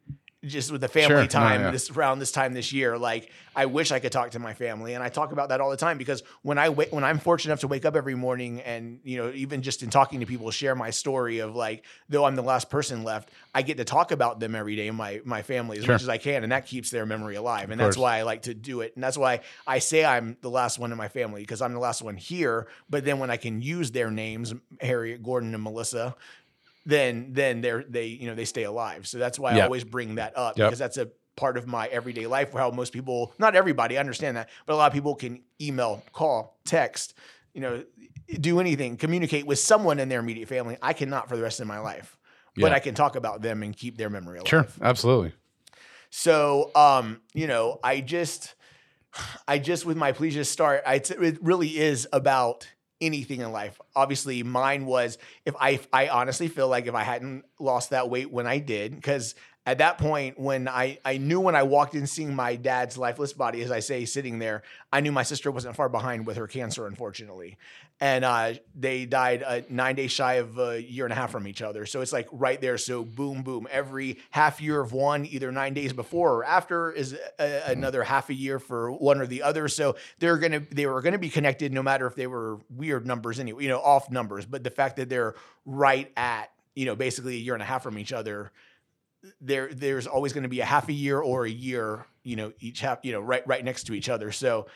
Just 0.45 0.71
with 0.71 0.81
the 0.81 0.89
family 0.89 1.07
Sure. 1.07 1.21
No, 1.21 1.27
time 1.27 1.61
yeah. 1.61 1.71
this 1.71 1.89
around 1.89 2.19
this 2.19 2.31
time 2.31 2.53
this 2.53 2.73
year, 2.73 2.97
like 2.97 3.31
I 3.55 3.65
wish 3.67 3.91
I 3.93 3.99
could 3.99 4.11
talk 4.11 4.31
to 4.31 4.39
my 4.39 4.53
family, 4.53 4.93
and 4.93 5.01
I 5.01 5.07
talk 5.07 5.31
about 5.31 5.49
that 5.49 5.61
all 5.61 5.69
the 5.69 5.77
time 5.77 5.97
because 5.97 6.21
when 6.41 6.57
I 6.57 6.67
wait, 6.69 6.91
when 6.91 7.03
I'm 7.05 7.17
fortunate 7.19 7.51
enough 7.51 7.61
to 7.61 7.67
wake 7.69 7.85
up 7.85 7.95
every 7.95 8.15
morning, 8.15 8.59
and 8.61 8.99
you 9.05 9.15
know, 9.17 9.31
even 9.33 9.61
just 9.61 9.83
in 9.83 9.89
talking 9.89 10.19
to 10.19 10.25
people, 10.25 10.51
share 10.51 10.75
my 10.75 10.89
story 10.89 11.39
of 11.39 11.55
like, 11.55 11.85
though 12.09 12.25
I'm 12.25 12.35
the 12.35 12.41
last 12.41 12.69
person 12.69 13.03
left, 13.03 13.29
I 13.55 13.61
get 13.61 13.77
to 13.77 13.85
talk 13.85 14.11
about 14.11 14.41
them 14.41 14.53
every 14.53 14.75
day, 14.75 14.91
my 14.91 15.21
my 15.23 15.43
family 15.43 15.77
as 15.77 15.85
Sure. 15.85 15.93
much 15.95 16.01
as 16.01 16.09
I 16.09 16.17
can, 16.17 16.43
and 16.43 16.51
that 16.51 16.65
keeps 16.65 16.89
their 16.89 17.05
memory 17.05 17.35
alive, 17.35 17.69
and 17.71 17.79
that's 17.79 17.95
why 17.95 18.17
I 18.17 18.23
like 18.23 18.41
to 18.43 18.53
do 18.53 18.81
it, 18.81 18.93
and 18.95 19.03
that's 19.03 19.17
why 19.17 19.39
I 19.65 19.79
say 19.79 20.03
I'm 20.03 20.35
the 20.41 20.49
last 20.49 20.77
one 20.77 20.91
in 20.91 20.97
my 20.97 21.07
family 21.07 21.41
because 21.41 21.61
I'm 21.61 21.71
the 21.73 21.79
last 21.79 22.01
one 22.01 22.17
here. 22.17 22.67
But 22.89 23.05
then 23.05 23.19
when 23.19 23.29
I 23.31 23.37
can 23.37 23.61
use 23.61 23.91
their 23.91 24.11
names, 24.11 24.53
Harriet, 24.81 25.23
Gordon, 25.23 25.53
and 25.53 25.63
Melissa, 25.63 26.15
then 26.85 27.29
then 27.33 27.61
they're 27.61 27.83
they 27.87 28.07
you 28.07 28.27
know 28.27 28.35
they 28.35 28.45
stay 28.45 28.63
alive. 28.63 29.07
So 29.07 29.17
that's 29.17 29.39
why 29.39 29.51
I 29.53 29.61
always 29.61 29.83
bring 29.83 30.15
that 30.15 30.37
up 30.37 30.57
Yep. 30.57 30.67
because 30.67 30.79
that's 30.79 30.97
a 30.97 31.09
part 31.35 31.57
of 31.57 31.65
my 31.67 31.87
everyday 31.87 32.27
life 32.27 32.51
how 32.53 32.69
most 32.69 32.93
people 32.93 33.33
not 33.39 33.55
everybody 33.55 33.97
I 33.97 33.99
understand 33.99 34.37
that 34.37 34.49
but 34.67 34.73
a 34.73 34.75
lot 34.75 34.87
of 34.87 34.93
people 34.93 35.15
can 35.15 35.41
email 35.59 36.03
call 36.13 36.59
text 36.63 37.15
you 37.55 37.61
know 37.61 37.83
do 38.39 38.59
anything 38.59 38.97
communicate 38.97 39.47
with 39.47 39.57
someone 39.57 39.97
in 39.99 40.09
their 40.09 40.19
immediate 40.19 40.47
family 40.47 40.77
i 40.81 40.93
cannot 40.93 41.27
for 41.29 41.35
the 41.35 41.41
rest 41.41 41.59
of 41.59 41.65
my 41.65 41.79
life 41.79 42.19
but 42.55 42.69
Yeah. 42.71 42.75
i 42.75 42.79
can 42.79 42.93
talk 42.93 43.15
about 43.15 43.41
them 43.41 43.63
and 43.63 43.75
keep 43.75 43.97
their 43.97 44.11
memory 44.11 44.37
alive 44.37 44.47
Sure, 44.47 44.67
absolutely. 44.79 45.33
so, 46.11 46.69
um, 46.75 47.21
you 47.33 47.47
know, 47.47 47.79
I 47.83 48.01
just, 48.01 48.53
I 49.47 49.57
just 49.57 49.85
with 49.85 49.97
my 49.97 50.11
please 50.11 50.33
just 50.35 50.51
start. 50.51 50.83
I, 50.85 50.95
it 50.95 51.43
really 51.43 51.77
is 51.77 52.07
about 52.13 52.67
anything 53.05 53.41
in 53.41 53.51
life. 53.51 53.79
Obviously, 53.95 54.43
mine 54.43 54.85
was 54.85 55.17
if 55.45 55.55
I, 55.59 55.79
I 55.91 56.07
honestly 56.07 56.47
feel 56.47 56.67
like 56.67 56.87
if 56.87 56.95
I 56.95 57.03
hadn't 57.03 57.45
lost 57.59 57.91
that 57.91 58.09
weight 58.09 58.31
when 58.31 58.47
I 58.47 58.59
did, 58.59 58.95
because 58.95 59.35
at 59.65 59.77
that 59.77 59.97
point 59.97 60.37
when 60.37 60.67
I, 60.67 60.99
I 61.05 61.17
knew 61.17 61.39
when 61.39 61.55
I 61.55 61.63
walked 61.63 61.95
in 61.95 62.05
seeing 62.05 62.35
my 62.35 62.57
dad's 62.57 62.97
lifeless 62.97 63.31
body, 63.31 63.61
as 63.61 63.71
I 63.71 63.79
say, 63.79 64.03
sitting 64.03 64.39
there, 64.39 64.61
I 64.91 64.99
knew 64.99 65.13
my 65.13 65.23
sister 65.23 65.51
wasn't 65.51 65.77
far 65.77 65.87
behind 65.87 66.27
with 66.27 66.35
her 66.35 66.47
cancer, 66.47 66.85
unfortunately. 66.85 67.57
And 68.01 68.25
uh, 68.25 68.55
they 68.75 69.05
died 69.05 69.41
uh, 69.41 69.61
nine 69.69 69.95
days 69.95 70.11
shy 70.11 70.33
of 70.33 70.59
a 70.59 70.81
year 70.81 71.05
and 71.05 71.13
a 71.13 71.15
half 71.15 71.31
from 71.31 71.47
each 71.47 71.61
other. 71.61 71.85
So 71.85 72.01
it's 72.01 72.11
like 72.11 72.27
right 72.33 72.59
there. 72.59 72.77
So 72.77 73.05
boom, 73.05 73.41
boom. 73.41 73.65
Every 73.71 74.19
half 74.31 74.59
year 74.59 74.81
of 74.81 74.91
one, 74.91 75.25
either 75.25 75.49
nine 75.49 75.73
days 75.73 75.93
before 75.93 76.33
or 76.33 76.43
after, 76.43 76.91
is 76.91 77.17
a, 77.39 77.61
another 77.67 78.03
half 78.03 78.29
a 78.29 78.33
year 78.33 78.59
for 78.59 78.91
one 78.91 79.21
or 79.21 79.27
the 79.27 79.43
other. 79.43 79.69
So 79.69 79.95
they're 80.19 80.39
gonna 80.39 80.63
they 80.71 80.87
were 80.87 81.01
gonna 81.01 81.17
be 81.17 81.29
connected 81.29 81.71
no 81.71 81.83
matter 81.83 82.05
if 82.05 82.15
they 82.15 82.27
were 82.27 82.59
weird 82.69 83.07
numbers 83.07 83.39
anyway, 83.39 83.63
you 83.63 83.69
know, 83.69 83.79
off 83.79 84.11
numbers. 84.11 84.45
But 84.45 84.65
the 84.65 84.71
fact 84.71 84.97
that 84.97 85.07
they're 85.07 85.35
right 85.65 86.11
at 86.17 86.51
you 86.75 86.85
know 86.85 86.95
basically 86.95 87.35
a 87.35 87.39
year 87.39 87.53
and 87.53 87.63
a 87.63 87.65
half 87.65 87.83
from 87.83 87.97
each 87.97 88.11
other 88.11 88.51
there 89.41 89.69
there's 89.73 90.07
always 90.07 90.33
going 90.33 90.43
to 90.43 90.49
be 90.49 90.59
a 90.59 90.65
half 90.65 90.89
a 90.89 90.93
year 90.93 91.19
or 91.19 91.45
a 91.45 91.49
year 91.49 92.05
you 92.23 92.35
know 92.35 92.51
each 92.59 92.79
half 92.81 92.99
you 93.03 93.11
know 93.11 93.19
right 93.21 93.45
right 93.47 93.63
next 93.63 93.83
to 93.85 93.93
each 93.93 94.09
other 94.09 94.31
so 94.31 94.67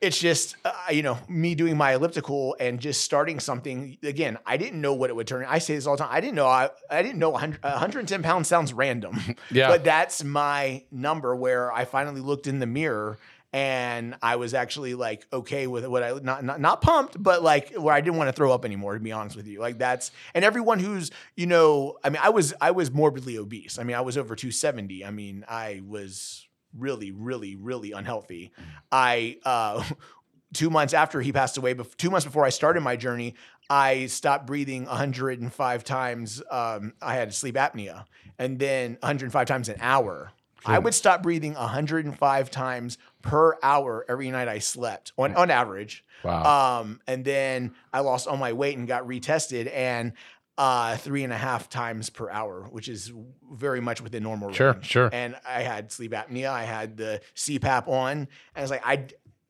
it's 0.00 0.18
just 0.18 0.56
uh, 0.64 0.72
you 0.90 1.02
know 1.02 1.18
me 1.28 1.54
doing 1.54 1.76
my 1.76 1.94
elliptical 1.94 2.56
and 2.58 2.80
just 2.80 3.02
starting 3.02 3.38
something 3.38 3.98
again 4.02 4.38
i 4.46 4.56
didn't 4.56 4.80
know 4.80 4.94
what 4.94 5.10
it 5.10 5.16
would 5.16 5.26
turn 5.26 5.44
i 5.48 5.58
say 5.58 5.74
this 5.74 5.86
all 5.86 5.96
the 5.96 6.02
time 6.02 6.12
i 6.12 6.20
didn't 6.20 6.34
know 6.34 6.46
i, 6.46 6.70
I 6.90 7.02
didn't 7.02 7.18
know 7.18 7.30
100, 7.30 7.62
110 7.62 8.22
pounds 8.22 8.48
sounds 8.48 8.72
random 8.72 9.20
Yeah. 9.50 9.68
but 9.72 9.84
that's 9.84 10.24
my 10.24 10.84
number 10.90 11.36
where 11.36 11.72
i 11.72 11.84
finally 11.84 12.20
looked 12.20 12.46
in 12.46 12.58
the 12.58 12.66
mirror 12.66 13.18
and 13.54 14.16
I 14.20 14.34
was 14.34 14.52
actually 14.52 14.94
like 14.94 15.28
okay 15.32 15.68
with 15.68 15.86
what 15.86 16.02
I 16.02 16.10
not 16.20 16.42
not, 16.42 16.60
not 16.60 16.82
pumped, 16.82 17.22
but 17.22 17.40
like 17.40 17.72
where 17.74 17.94
I 17.94 18.00
didn't 18.00 18.16
want 18.16 18.26
to 18.26 18.32
throw 18.32 18.50
up 18.50 18.64
anymore. 18.64 18.94
To 18.94 19.00
be 19.00 19.12
honest 19.12 19.36
with 19.36 19.46
you, 19.46 19.60
like 19.60 19.78
that's 19.78 20.10
and 20.34 20.44
everyone 20.44 20.80
who's 20.80 21.12
you 21.36 21.46
know, 21.46 21.96
I 22.02 22.10
mean, 22.10 22.20
I 22.20 22.30
was 22.30 22.52
I 22.60 22.72
was 22.72 22.90
morbidly 22.90 23.38
obese. 23.38 23.78
I 23.78 23.84
mean, 23.84 23.94
I 23.94 24.00
was 24.00 24.18
over 24.18 24.34
270. 24.34 25.04
I 25.04 25.12
mean, 25.12 25.44
I 25.48 25.82
was 25.86 26.48
really, 26.76 27.12
really, 27.12 27.54
really 27.54 27.92
unhealthy. 27.92 28.50
I 28.90 29.38
uh, 29.44 29.84
two 30.52 30.68
months 30.68 30.92
after 30.92 31.20
he 31.20 31.30
passed 31.30 31.56
away, 31.56 31.74
two 31.96 32.10
months 32.10 32.26
before 32.26 32.44
I 32.44 32.50
started 32.50 32.80
my 32.80 32.96
journey, 32.96 33.36
I 33.70 34.06
stopped 34.06 34.48
breathing 34.48 34.86
105 34.86 35.84
times. 35.84 36.42
Um, 36.50 36.94
I 37.00 37.14
had 37.14 37.32
sleep 37.32 37.54
apnea, 37.54 38.06
and 38.36 38.58
then 38.58 38.98
105 39.00 39.46
times 39.46 39.68
an 39.68 39.76
hour. 39.80 40.32
I 40.66 40.78
would 40.78 40.94
stop 40.94 41.22
breathing 41.22 41.54
105 41.54 42.50
times 42.50 42.98
per 43.24 43.56
hour 43.62 44.04
every 44.08 44.30
night 44.30 44.46
I 44.48 44.58
slept 44.60 45.12
on, 45.18 45.34
on 45.34 45.50
average. 45.50 46.04
Wow. 46.22 46.80
Um, 46.82 47.00
and 47.06 47.24
then 47.24 47.74
I 47.92 48.00
lost 48.00 48.28
all 48.28 48.36
my 48.36 48.52
weight 48.52 48.76
and 48.78 48.86
got 48.86 49.06
retested 49.06 49.68
and 49.74 50.12
uh, 50.56 50.96
three 50.98 51.24
and 51.24 51.32
a 51.32 51.36
half 51.36 51.68
times 51.68 52.10
per 52.10 52.30
hour, 52.30 52.68
which 52.70 52.86
is 52.88 53.12
very 53.52 53.80
much 53.80 54.00
within 54.00 54.22
normal 54.22 54.52
Sure, 54.52 54.74
range. 54.74 54.86
sure. 54.86 55.10
And 55.12 55.34
I 55.48 55.62
had 55.62 55.90
sleep 55.90 56.12
apnea. 56.12 56.48
I 56.50 56.62
had 56.64 56.96
the 56.96 57.20
CPAP 57.34 57.88
on. 57.88 58.10
And 58.18 58.28
I 58.54 58.60
was 58.60 58.70
like, 58.70 58.82
I 58.86 59.06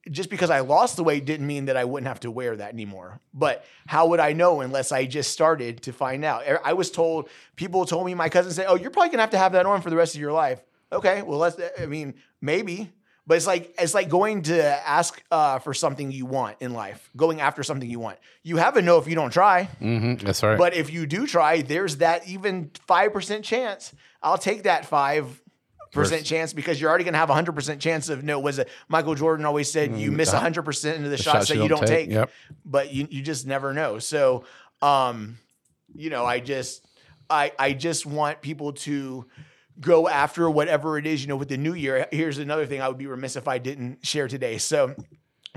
just 0.09 0.29
because 0.29 0.49
I 0.49 0.59
lost 0.61 0.95
the 0.97 1.03
weight 1.03 1.25
didn't 1.25 1.47
mean 1.47 1.65
that 1.65 1.75
I 1.77 1.83
wouldn't 1.83 2.07
have 2.07 2.19
to 2.21 2.31
wear 2.31 2.55
that 2.55 2.71
anymore. 2.73 3.19
But 3.33 3.65
how 3.87 4.07
would 4.07 4.19
I 4.19 4.33
know 4.33 4.61
unless 4.61 4.91
I 4.91 5.05
just 5.05 5.31
started 5.31 5.81
to 5.83 5.91
find 5.93 6.23
out? 6.23 6.43
I 6.63 6.73
was 6.73 6.91
told, 6.91 7.27
people 7.55 7.85
told 7.85 8.05
me, 8.05 8.13
my 8.13 8.29
cousin 8.29 8.51
said, 8.51 8.67
Oh, 8.69 8.75
you're 8.75 8.91
probably 8.91 9.09
gonna 9.09 9.23
have 9.23 9.31
to 9.31 9.37
have 9.37 9.51
that 9.53 9.65
on 9.65 9.81
for 9.81 9.89
the 9.89 9.95
rest 9.95 10.15
of 10.15 10.21
your 10.21 10.31
life. 10.31 10.63
Okay, 10.91 11.23
well, 11.23 11.39
let's, 11.39 11.59
I 11.79 11.87
mean, 11.87 12.13
maybe. 12.41 12.91
But 13.27 13.37
it's 13.37 13.47
like 13.47 13.73
it's 13.79 13.93
like 13.95 14.07
going 14.09 14.43
to 14.43 14.63
ask 14.87 15.21
uh, 15.31 15.57
for 15.59 15.73
something 15.73 16.11
you 16.11 16.25
want 16.27 16.57
in 16.59 16.73
life, 16.73 17.09
going 17.17 17.41
after 17.41 17.63
something 17.63 17.89
you 17.89 17.99
want. 17.99 18.19
You 18.43 18.57
have 18.57 18.77
a 18.77 18.81
no 18.83 18.99
if 18.99 19.07
you 19.07 19.15
don't 19.15 19.31
try. 19.31 19.63
hmm 19.79 20.15
That's 20.15 20.43
right. 20.43 20.57
But 20.57 20.75
if 20.75 20.93
you 20.93 21.07
do 21.07 21.25
try, 21.25 21.61
there's 21.63 21.97
that 21.97 22.27
even 22.27 22.69
five 22.87 23.13
percent 23.13 23.43
chance. 23.43 23.93
I'll 24.21 24.37
take 24.37 24.63
that 24.63 24.85
five 24.85 25.41
percent 25.91 26.25
chance 26.25 26.51
because 26.53 26.79
you're 26.79 26.89
already 26.89 27.05
gonna 27.05 27.17
have 27.17 27.29
a 27.29 27.33
hundred 27.33 27.55
percent 27.55 27.81
chance 27.81 28.09
of 28.09 28.23
no. 28.23 28.39
Was 28.39 28.59
it 28.59 28.69
Michael 28.89 29.15
Jordan 29.15 29.45
always 29.45 29.71
said 29.71 29.97
you 29.97 30.11
miss 30.11 30.31
a 30.33 30.39
hundred 30.39 30.63
percent 30.63 30.97
into 30.97 31.09
the, 31.09 31.17
shots 31.17 31.47
that 31.47 31.57
you 31.57 31.67
don't 31.67 31.87
take, 31.87 32.11
Yep. 32.11 32.29
but 32.65 32.93
you 32.93 33.07
you 33.09 33.21
just 33.23 33.47
never 33.47 33.73
know. 33.73 33.97
So, 33.97 34.43
um, 34.83 35.37
you 35.95 36.09
know, 36.11 36.25
I 36.25 36.41
just 36.41 36.85
I 37.29 37.53
I 37.57 37.73
just 37.73 38.05
want 38.05 38.41
people 38.41 38.73
to 38.73 39.25
go 39.79 40.07
after 40.07 40.49
whatever 40.49 40.97
it 40.97 41.05
is. 41.05 41.21
You 41.21 41.27
know, 41.27 41.35
with 41.35 41.49
the 41.49 41.57
new 41.57 41.73
year. 41.73 42.07
Here's 42.11 42.37
another 42.37 42.65
thing 42.65 42.81
I 42.81 42.87
would 42.87 42.97
be 42.97 43.07
remiss 43.07 43.35
if 43.35 43.47
I 43.47 43.57
didn't 43.57 44.05
share 44.05 44.27
today. 44.27 44.57
So. 44.57 44.95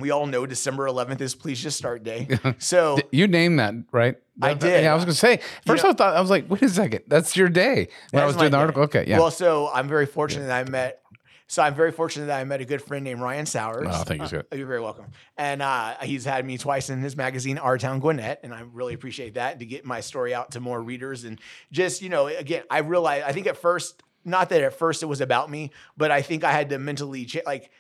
We 0.01 0.13
all 0.13 0.27
know 0.27 0.47
December 0.47 0.87
11th 0.87 1.21
is 1.21 1.35
Please 1.35 1.61
Just 1.61 1.77
Start 1.77 2.05
Day. 2.05 2.29
So 2.61 3.01
You 3.11 3.27
named 3.27 3.59
that, 3.59 3.75
right? 3.91 4.17
I 4.41 4.55
did. 4.55 4.85
Yeah, 4.85 4.93
I 4.93 4.95
was 4.95 5.05
going 5.05 5.13
to 5.13 5.19
say. 5.19 5.41
First, 5.67 5.83
know- 5.83 5.91
I 5.91 5.93
thought 5.93 6.15
I 6.15 6.21
was 6.21 6.31
like, 6.31 6.49
"Wait 6.49 6.63
a 6.63 6.69
second, 6.69 7.03
that's 7.09 7.37
your 7.37 7.49
day." 7.49 7.89
When 8.13 8.23
I 8.23 8.27
was 8.27 8.37
doing 8.37 8.53
the 8.53 8.57
day. 8.57 8.61
article, 8.61 8.83
okay, 8.85 9.05
yeah. 9.09 9.19
Well, 9.19 9.33
so 9.33 9.69
I'm 9.75 9.89
very 9.89 10.07
fortunate 10.07 10.47
that 10.47 10.67
I 10.67 10.71
met. 10.71 11.03
So 11.49 11.63
I'm 11.63 11.75
very 11.75 11.93
fortunate 11.93 12.27
that 12.27 12.39
I 12.39 12.45
met 12.45 12.61
a 12.61 12.65
good 12.67 12.83
friend 12.83 13.03
named 13.03 13.21
Ryan 13.23 13.47
Sowers. 13.47 13.89
Oh, 13.91 14.05
thank 14.05 14.31
you. 14.31 14.39
Uh, 14.53 14.57
you're 14.57 14.67
very 14.67 14.83
welcome. 14.83 15.07
And 15.39 15.63
uh, 15.63 15.95
he's 16.03 16.25
had 16.27 16.45
me 16.45 16.59
twice 16.59 16.91
in 16.91 17.01
his 17.01 17.17
magazine, 17.17 17.57
Our 17.57 17.79
Town 17.79 18.01
Gwinnett, 18.01 18.41
and 18.45 18.55
I 18.55 18.61
really 18.61 18.93
appreciate 18.93 19.35
that 19.35 19.59
to 19.61 19.65
get 19.65 19.85
my 19.85 20.01
story 20.01 20.35
out 20.35 20.51
to 20.53 20.61
more 20.61 20.81
readers. 20.81 21.25
And 21.25 21.41
just 21.73 22.03
you 22.03 22.11
know, 22.11 22.27
again, 22.29 22.63
I 22.71 22.81
realized 22.81 23.25
I 23.25 23.33
think 23.33 23.47
at 23.47 23.57
first, 23.57 24.03
not 24.29 24.51
that 24.51 24.63
at 24.63 24.75
first 24.75 25.03
it 25.03 25.07
was 25.07 25.21
about 25.21 25.51
me, 25.51 25.71
but 25.97 26.11
I 26.11 26.23
think 26.23 26.45
I 26.45 26.53
had 26.53 26.69
to 26.71 26.79
mentally 26.79 27.25
cha- 27.25 27.41
like 27.47 27.71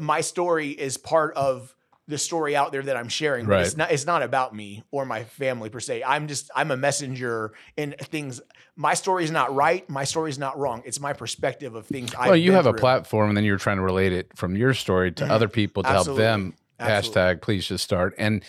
my 0.00 0.20
story 0.20 0.70
is 0.70 0.96
part 0.96 1.36
of 1.36 1.74
the 2.06 2.16
story 2.16 2.56
out 2.56 2.72
there 2.72 2.82
that 2.82 2.96
I'm 2.96 3.08
sharing. 3.10 3.44
But 3.46 3.60
it's 3.60 3.70
Right. 3.72 3.78
not 3.78 3.92
it's 3.92 4.06
not 4.06 4.22
about 4.22 4.54
me 4.54 4.82
or 4.90 5.04
my 5.04 5.24
family 5.24 5.68
per 5.68 5.78
se. 5.80 6.02
I'm 6.02 6.26
just 6.26 6.50
I'm 6.56 6.70
a 6.70 6.76
messenger 6.76 7.52
in 7.76 7.94
things. 8.00 8.40
My 8.76 8.94
story 8.94 9.24
is 9.24 9.30
not 9.30 9.54
right. 9.54 9.88
My 9.90 10.04
story 10.04 10.30
is 10.30 10.38
not 10.38 10.58
wrong. 10.58 10.82
It's 10.86 11.00
my 11.00 11.12
perspective 11.12 11.74
of 11.74 11.86
things. 11.86 12.14
well, 12.18 12.34
you 12.36 12.52
have 12.52 12.64
a 12.66 12.72
platform, 12.72 13.28
and 13.28 13.36
then 13.36 13.44
you're 13.44 13.58
trying 13.58 13.76
to 13.76 13.82
relate 13.82 14.12
it 14.14 14.30
from 14.36 14.56
your 14.56 14.72
story 14.72 15.12
to 15.12 15.26
other 15.26 15.48
people 15.48 15.82
to 15.82 15.88
Mm-hmm. 15.88 15.98
Absolutely. 15.98 16.24
help 16.24 16.32
them. 16.40 16.54
Absolutely. 16.80 17.20
Hashtag 17.22 17.42
Please 17.42 17.66
just 17.66 17.84
start. 17.84 18.14
And 18.18 18.42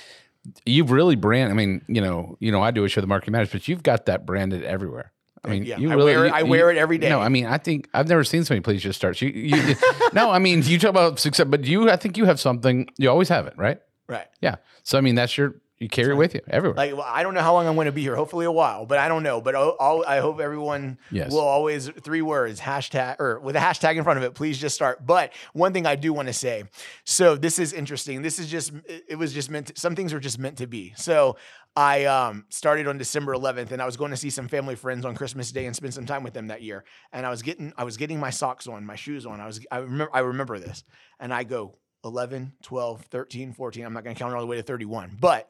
you've 0.65 0.91
really 0.91 1.15
brand. 1.15 1.51
I 1.51 1.55
mean, 1.55 1.81
you 1.87 1.99
know, 1.99 2.37
you 2.39 2.51
know, 2.51 2.61
I 2.61 2.71
do 2.71 2.83
a 2.85 2.89
show, 2.89 3.01
the 3.01 3.07
marketing 3.07 3.31
matters, 3.33 3.51
but 3.51 3.67
you've 3.67 3.83
got 3.83 4.05
that 4.05 4.25
branded 4.25 4.63
everywhere. 4.63 5.11
I 5.43 5.47
mean, 5.49 5.63
Yeah, 5.63 5.77
you 5.77 5.89
I 5.91 5.93
really, 5.95 6.13
wear 6.15 6.25
it- 6.25 6.33
I 6.33 6.43
wear 6.43 6.71
you- 6.71 6.77
it 6.77 6.81
every 6.81 6.97
day. 6.97 7.09
No, 7.09 7.19
I 7.19 7.29
mean, 7.29 7.45
I 7.45 7.57
think 7.57 7.87
I've 7.93 8.07
never 8.09 8.23
seen 8.23 8.43
somebody 8.43 8.61
please 8.63 8.81
just 8.83 8.97
start. 8.97 9.21
You, 9.21 9.29
you, 9.29 9.75
no, 10.13 10.29
I 10.31 10.39
mean, 10.39 10.63
you 10.63 10.77
talk 10.79 10.89
about 10.89 11.19
success, 11.19 11.47
but 11.49 11.63
you, 11.65 11.89
I 11.89 11.95
think 11.95 12.17
you 12.17 12.25
have 12.25 12.39
something. 12.39 12.87
You 12.97 13.09
always 13.09 13.29
have 13.29 13.47
it, 13.47 13.53
right? 13.57 13.79
right. 14.07 14.27
Yeah. 14.41 14.55
So 14.83 14.97
I 14.97 15.01
mean, 15.01 15.15
that's 15.15 15.37
your 15.37 15.55
you 15.79 15.87
carry 15.87 16.11
it 16.11 16.15
with 16.17 16.33
you 16.35 16.41
everywhere. 16.49 16.75
Like 16.75 16.93
well, 16.93 17.05
I 17.07 17.23
don't 17.23 17.33
know 17.33 17.41
how 17.41 17.53
long 17.53 17.65
I'm 17.67 17.75
going 17.75 17.85
to 17.85 17.91
be 17.91 18.01
here. 18.01 18.15
Hopefully 18.15 18.45
a 18.45 18.51
while, 18.51 18.85
but 18.85 18.97
I 18.97 19.07
don't 19.07 19.23
know. 19.23 19.39
But 19.39 19.55
I'll, 19.55 19.75
I'll, 19.79 20.03
I 20.07 20.19
hope 20.19 20.39
everyone 20.39 20.97
Yes. 21.09 21.31
will 21.31 21.39
always 21.39 21.87
three 21.87 22.21
words 22.21 22.59
hashtag 22.59 23.19
or 23.19 23.39
with 23.39 23.55
a 23.55 23.59
hashtag 23.59 23.95
in 23.95 24.03
front 24.03 24.17
of 24.17 24.23
it. 24.23 24.35
Please 24.35 24.57
just 24.57 24.75
start. 24.75 25.05
But 25.05 25.31
one 25.53 25.71
thing 25.73 25.85
I 25.85 25.95
do 25.95 26.11
want 26.11 26.27
to 26.27 26.33
say. 26.33 26.65
So 27.05 27.35
this 27.35 27.59
is 27.59 27.71
interesting. 27.73 28.21
This 28.21 28.39
is 28.39 28.47
just 28.47 28.73
it 28.85 29.17
was 29.17 29.33
just 29.33 29.49
meant. 29.49 29.67
To, 29.67 29.73
some 29.79 29.95
things 29.95 30.13
are 30.13 30.19
just 30.19 30.37
meant 30.37 30.57
to 30.57 30.67
be. 30.67 30.93
So 30.97 31.37
I 31.75 32.05
um, 32.05 32.45
started 32.49 32.87
on 32.87 32.97
December 32.97 33.33
11th, 33.33 33.71
and 33.71 33.81
I 33.81 33.85
was 33.85 33.95
going 33.95 34.11
to 34.11 34.17
see 34.17 34.29
some 34.31 34.47
family 34.49 34.75
friends 34.75 35.05
on 35.05 35.15
Christmas 35.15 35.51
Day 35.51 35.65
and 35.65 35.75
spend 35.75 35.93
some 35.93 36.05
time 36.05 36.23
with 36.23 36.33
them 36.33 36.47
that 36.47 36.61
year. 36.61 36.83
And 37.13 37.25
I 37.25 37.29
was 37.29 37.41
getting 37.41 37.71
I 37.77 37.85
was 37.85 37.95
getting 37.95 38.19
my 38.19 38.31
socks 38.31 38.67
on, 38.67 38.85
my 38.85 38.95
shoes 38.95 39.25
on. 39.25 39.39
I 39.39 39.45
was 39.45 39.65
I 39.71 39.77
remember 39.77 40.09
I 40.13 40.19
remember 40.19 40.59
this, 40.59 40.83
and 41.21 41.33
I 41.33 41.43
go 41.43 41.77
11, 42.03 42.53
12, 42.63 43.01
13, 43.03 43.53
14. 43.53 43.85
I'm 43.85 43.93
not 43.93 44.03
going 44.03 44.15
to 44.15 44.19
count 44.19 44.33
all 44.33 44.41
the 44.41 44.47
way 44.47 44.55
to 44.57 44.63
31, 44.63 45.17
but 45.19 45.49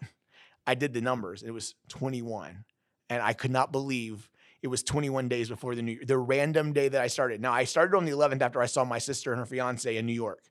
I 0.69 0.75
did 0.75 0.93
the 0.93 1.01
numbers. 1.01 1.41
It 1.41 1.49
was 1.49 1.73
21. 1.87 2.63
And 3.09 3.23
I 3.23 3.33
could 3.33 3.49
not 3.49 3.71
believe 3.71 4.29
it 4.61 4.67
was 4.67 4.83
21 4.83 5.27
days 5.27 5.49
before 5.49 5.73
the 5.73 5.81
new 5.81 5.93
year, 5.93 6.05
the 6.05 6.17
random 6.17 6.73
day 6.73 6.89
that 6.89 7.01
I 7.01 7.07
started. 7.07 7.41
Now 7.41 7.53
I 7.53 7.63
started 7.63 7.97
on 7.97 8.05
the 8.05 8.11
11th 8.11 8.41
after 8.41 8.61
I 8.61 8.67
saw 8.67 8.83
my 8.83 8.99
sister 8.99 9.31
and 9.31 9.39
her 9.39 9.47
fiance 9.47 9.97
in 9.97 10.05
New 10.05 10.13
York. 10.13 10.43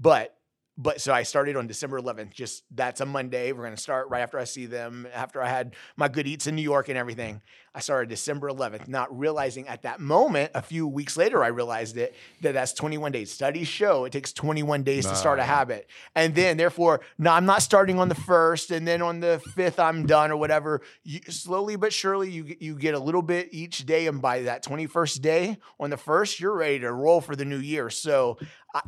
But 0.00 0.34
but 0.78 1.00
so 1.00 1.12
I 1.12 1.22
started 1.22 1.56
on 1.56 1.66
December 1.66 2.00
11th. 2.00 2.32
Just 2.32 2.64
that's 2.70 3.00
a 3.00 3.06
Monday. 3.06 3.52
We're 3.52 3.64
gonna 3.64 3.76
start 3.76 4.08
right 4.10 4.20
after 4.20 4.38
I 4.38 4.44
see 4.44 4.66
them. 4.66 5.06
After 5.14 5.40
I 5.42 5.48
had 5.48 5.74
my 5.96 6.08
good 6.08 6.26
eats 6.26 6.46
in 6.46 6.54
New 6.56 6.62
York 6.62 6.88
and 6.88 6.98
everything, 6.98 7.40
I 7.74 7.80
started 7.80 8.08
December 8.08 8.48
11th. 8.48 8.88
Not 8.88 9.16
realizing 9.18 9.68
at 9.68 9.82
that 9.82 10.00
moment, 10.00 10.50
a 10.54 10.62
few 10.62 10.86
weeks 10.86 11.16
later, 11.16 11.42
I 11.44 11.48
realized 11.48 11.96
it 11.96 12.14
that 12.42 12.52
that's 12.54 12.72
21 12.72 13.12
days. 13.12 13.30
Studies 13.32 13.68
show 13.68 14.04
it 14.04 14.12
takes 14.12 14.32
21 14.32 14.82
days 14.82 15.04
to 15.06 15.16
start 15.16 15.38
a 15.38 15.44
habit, 15.44 15.88
and 16.14 16.34
then 16.34 16.56
therefore, 16.56 17.00
no, 17.18 17.30
I'm 17.32 17.46
not 17.46 17.62
starting 17.62 17.98
on 17.98 18.08
the 18.08 18.14
first, 18.14 18.70
and 18.70 18.86
then 18.86 19.02
on 19.02 19.20
the 19.20 19.40
fifth, 19.54 19.78
I'm 19.78 20.06
done 20.06 20.30
or 20.30 20.36
whatever. 20.36 20.82
You, 21.04 21.20
slowly 21.28 21.76
but 21.76 21.92
surely, 21.92 22.30
you 22.30 22.44
get- 22.44 22.62
you 22.62 22.74
get 22.76 22.94
a 22.94 22.98
little 22.98 23.22
bit 23.22 23.48
each 23.52 23.84
day, 23.86 24.06
and 24.06 24.20
by 24.22 24.42
that 24.42 24.62
21st 24.62 25.20
day, 25.22 25.58
on 25.78 25.90
the 25.90 25.96
first, 25.96 26.40
you're 26.40 26.56
ready 26.56 26.78
to 26.80 26.92
roll 26.92 27.20
for 27.20 27.36
the 27.36 27.44
new 27.44 27.58
year. 27.58 27.90
So 27.90 28.38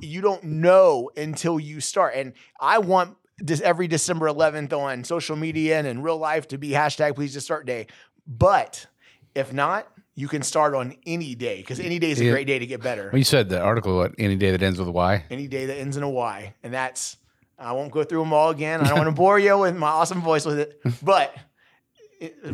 you 0.01 0.21
don't 0.21 0.45
know 0.45 1.11
until 1.17 1.59
you 1.61 1.81
start. 1.81 2.15
And 2.15 2.33
I 2.61 2.79
want 2.79 3.17
this 3.39 3.61
every 3.61 3.87
December 3.87 4.27
11th 4.27 4.73
on 4.73 5.05
social 5.05 5.37
media 5.37 5.79
and 5.79 5.87
in 5.87 6.03
real 6.03 6.19
life 6.19 6.49
to 6.49 6.59
be 6.59 6.71
hashtag 6.71 7.15
please 7.15 7.33
just 7.33 7.47
start 7.47 7.67
day. 7.67 7.87
But 8.27 8.87
if 9.35 9.53
not, 9.53 9.89
you 10.15 10.27
can 10.27 10.43
start 10.43 10.75
on 10.75 10.97
any 11.07 11.37
day 11.37 11.59
because 11.59 11.79
any 11.79 12.01
day 12.01 12.11
is 12.11 12.21
a 12.21 12.29
great 12.29 12.47
day 12.47 12.59
to 12.59 12.67
get 12.67 12.83
better. 12.83 13.11
Well, 13.13 13.19
you 13.19 13.25
said 13.25 13.49
the 13.49 13.61
article, 13.61 13.97
what, 13.97 14.15
any 14.19 14.35
day 14.35 14.51
that 14.51 14.63
ends 14.63 14.79
with 14.79 14.89
a 14.89 14.93
Y? 14.93 15.25
Any 15.31 15.47
day 15.47 15.67
that 15.67 15.77
ends 15.77 15.97
in 15.97 16.03
a 16.03 16.11
Y. 16.11 16.55
And 16.65 16.75
that's, 16.75 17.17
I 17.57 17.73
won't 17.73 17.93
go 17.93 18.03
through 18.03 18.21
them 18.21 18.33
all 18.33 18.51
again. 18.51 18.81
I 18.81 18.89
don't 18.89 18.99
want 18.99 19.09
to 19.09 19.15
bore 19.15 19.39
you 19.39 19.57
with 19.59 19.77
my 19.77 19.87
awesome 19.87 20.21
voice 20.21 20.45
with 20.45 20.59
it. 20.59 20.81
But 21.03 21.37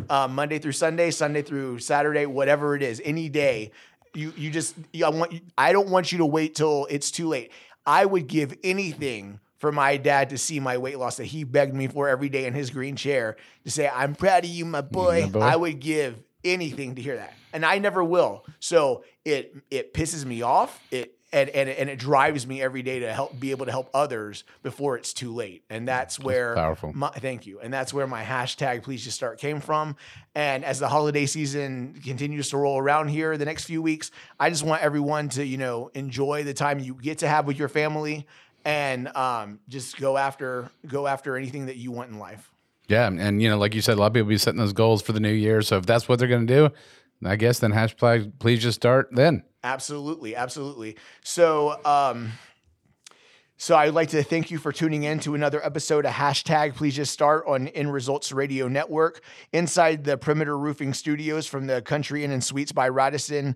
uh, 0.09 0.27
Monday 0.27 0.59
through 0.59 0.73
Sunday, 0.73 1.09
Sunday 1.09 1.41
through 1.41 1.79
Saturday, 1.79 2.27
whatever 2.27 2.75
it 2.75 2.83
is, 2.83 3.01
any 3.03 3.29
day, 3.29 3.71
you 4.15 4.33
you 4.37 4.49
just 4.51 4.75
you, 4.93 5.05
I 5.05 5.09
want 5.09 5.31
you- 5.33 5.41
I 5.57 5.71
don't 5.73 5.89
want 5.89 6.11
you 6.11 6.19
to 6.19 6.25
wait 6.25 6.55
till 6.55 6.87
it's 6.89 7.11
too 7.11 7.27
late. 7.27 7.51
I 7.85 8.05
would 8.05 8.27
give 8.27 8.57
anything 8.63 9.39
for 9.57 9.71
my 9.71 9.97
dad 9.97 10.29
to 10.31 10.37
see 10.37 10.59
my 10.59 10.77
weight 10.77 10.97
loss 10.99 11.17
that 11.17 11.25
he 11.25 11.43
begged 11.43 11.73
me 11.75 11.87
for 11.87 12.07
every 12.09 12.29
day 12.29 12.45
in 12.45 12.53
his 12.53 12.69
green 12.69 12.95
chair 12.95 13.37
to 13.63 13.71
say 13.71 13.87
I'm 13.93 14.15
proud 14.15 14.43
of 14.43 14.49
you, 14.49 14.65
my 14.65 14.81
boy. 14.81 15.21
my 15.23 15.29
boy. 15.29 15.39
I 15.39 15.55
would 15.55 15.79
give 15.79 16.21
anything 16.43 16.95
to 16.95 17.01
hear 17.01 17.15
that, 17.17 17.33
and 17.53 17.65
I 17.65 17.79
never 17.79 18.03
will. 18.03 18.45
So 18.59 19.03
it 19.23 19.55
it 19.71 19.93
pisses 19.93 20.25
me 20.25 20.41
off. 20.41 20.79
It 20.91 21.14
and, 21.31 21.49
and, 21.49 21.69
and 21.69 21.89
it 21.89 21.99
drives 21.99 22.47
me 22.47 22.61
every 22.61 22.81
day 22.81 22.99
to 22.99 23.11
help 23.11 23.37
be 23.39 23.51
able 23.51 23.65
to 23.65 23.71
help 23.71 23.89
others 23.93 24.43
before 24.63 24.95
it's 24.97 25.13
too 25.13 25.33
late. 25.33 25.63
And 25.69 25.87
that's 25.87 26.19
where 26.19 26.55
powerful. 26.55 26.91
my, 26.93 27.09
thank 27.09 27.45
you. 27.45 27.59
And 27.59 27.73
that's 27.73 27.93
where 27.93 28.07
my 28.07 28.23
hashtag 28.23 28.83
please 28.83 29.03
just 29.03 29.17
start 29.17 29.39
came 29.39 29.59
from. 29.59 29.95
And 30.33 30.63
as 30.63 30.79
the 30.79 30.87
holiday 30.87 31.25
season 31.25 31.99
continues 32.03 32.49
to 32.49 32.57
roll 32.57 32.77
around 32.77 33.09
here 33.09 33.37
the 33.37 33.45
next 33.45 33.65
few 33.65 33.81
weeks, 33.81 34.11
I 34.39 34.49
just 34.49 34.63
want 34.63 34.81
everyone 34.81 35.29
to, 35.29 35.45
you 35.45 35.57
know, 35.57 35.91
enjoy 35.93 36.43
the 36.43 36.53
time 36.53 36.79
you 36.79 36.93
get 36.93 37.19
to 37.19 37.27
have 37.27 37.47
with 37.47 37.57
your 37.57 37.69
family 37.69 38.25
and 38.63 39.07
um, 39.15 39.59
just 39.69 39.97
go 39.97 40.17
after 40.17 40.69
go 40.87 41.07
after 41.07 41.37
anything 41.37 41.67
that 41.67 41.77
you 41.77 41.91
want 41.91 42.11
in 42.11 42.19
life. 42.19 42.51
Yeah, 42.87 43.07
and, 43.07 43.19
and 43.19 43.41
you 43.41 43.49
know, 43.49 43.57
like 43.57 43.73
you 43.73 43.81
said, 43.81 43.97
a 43.97 43.99
lot 43.99 44.07
of 44.07 44.13
people 44.13 44.29
be 44.29 44.37
setting 44.37 44.59
those 44.59 44.73
goals 44.73 45.01
for 45.01 45.11
the 45.11 45.19
new 45.19 45.31
year. 45.31 45.61
So 45.61 45.77
if 45.77 45.85
that's 45.85 46.07
what 46.07 46.19
they're 46.19 46.27
going 46.27 46.45
to 46.45 46.53
do, 46.53 46.69
I 47.23 47.35
guess 47.35 47.59
then 47.59 47.71
hashtag 47.71 48.33
please 48.39 48.61
just 48.61 48.75
start 48.75 49.09
then. 49.11 49.43
Absolutely, 49.65 50.35
absolutely. 50.35 50.95
So, 51.23 51.83
um, 51.83 52.31
So 53.57 53.75
I'd 53.75 53.93
like 53.93 54.09
to 54.09 54.21
thank 54.21 54.51
you 54.51 54.57
for 54.59 54.71
tuning 54.71 55.03
in 55.03 55.19
to 55.21 55.33
another 55.33 55.65
episode 55.65 56.05
of 56.05 56.11
Hashtag 56.11 56.75
Please 56.75 56.95
Just 56.95 57.13
Start 57.13 57.45
on 57.47 57.67
In 57.67 57.89
Results 57.89 58.31
Radio 58.31 58.67
Network 58.67 59.21
inside 59.53 60.03
the 60.03 60.17
Perimeter 60.17 60.57
Roofing 60.57 60.93
Studios 60.93 61.47
from 61.47 61.65
the 61.65 61.81
Country 61.81 62.23
Inn 62.23 62.31
and 62.31 62.43
Suites 62.43 62.73
by 62.73 62.89
Radisson 62.89 63.55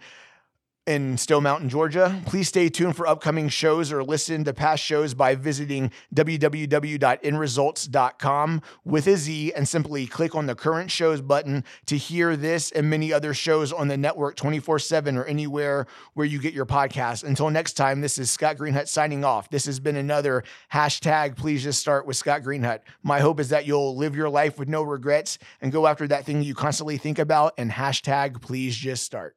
in 0.89 1.18
Stone 1.18 1.44
Mountain, 1.44 1.70
Georgia. 1.70 2.20
Please 2.26 2.48
stay 2.48 2.68
tuned 2.68 2.96
for 2.96 3.06
upcoming 3.06 3.48
shows 3.48 3.92
or 3.92 4.04
listen 4.04 4.44
to 4.44 4.52
past 4.54 4.84
shows 4.84 5.13
by 5.13 5.36
visiting 5.36 5.92
www.inresults.com 6.15 8.62
with 8.84 9.08
a 9.08 9.15
Z 9.15 9.54
and 9.54 9.68
simply 9.68 10.08
click 10.08 10.34
on 10.34 10.48
the 10.48 10.56
current 10.56 10.89
shows 10.89 11.22
button 11.22 11.63
to 11.86 11.96
hear 11.96 12.36
this 12.36 12.72
and 12.72 12.89
many 12.89 13.13
other 13.13 13.36
shows 13.36 13.72
on 13.72 13.88
the 13.88 13.98
network 13.98 14.36
24 14.36 14.80
7 14.80 15.15
or 15.15 15.26
anywhere 15.26 15.86
where 16.15 16.26
you 16.26 16.39
get 16.39 16.56
your 16.56 16.65
podcast. 16.65 17.24
Until 17.24 17.52
next 17.52 17.74
time, 17.74 18.02
this 18.02 18.18
is 18.18 18.32
Scott 18.32 18.58
Greenhut 18.58 18.88
signing 18.88 19.24
off. 19.24 19.48
This 19.52 19.68
has 19.68 19.80
been 19.80 19.96
another 19.96 20.44
hashtag 20.74 21.38
Please 21.38 21.62
Just 21.63 21.80
Start 21.80 22.08
with 22.08 22.18
Scott 22.18 22.42
Greenhut. 22.42 22.80
My 23.04 23.20
hope 23.20 23.39
is 23.39 23.50
that 23.50 23.68
you'll 23.68 23.96
live 23.96 24.15
your 24.15 24.30
life 24.30 24.58
with 24.58 24.68
no 24.68 24.82
regrets 24.82 25.38
and 25.62 25.72
go 25.72 25.86
after 25.86 26.08
that 26.08 26.26
thing 26.26 26.42
you 26.42 26.56
constantly 26.56 26.98
think 26.98 27.20
about 27.20 27.54
and 27.60 27.70
hashtag 27.70 28.42
Please 28.42 28.76
Just 28.76 29.04
Start. 29.04 29.36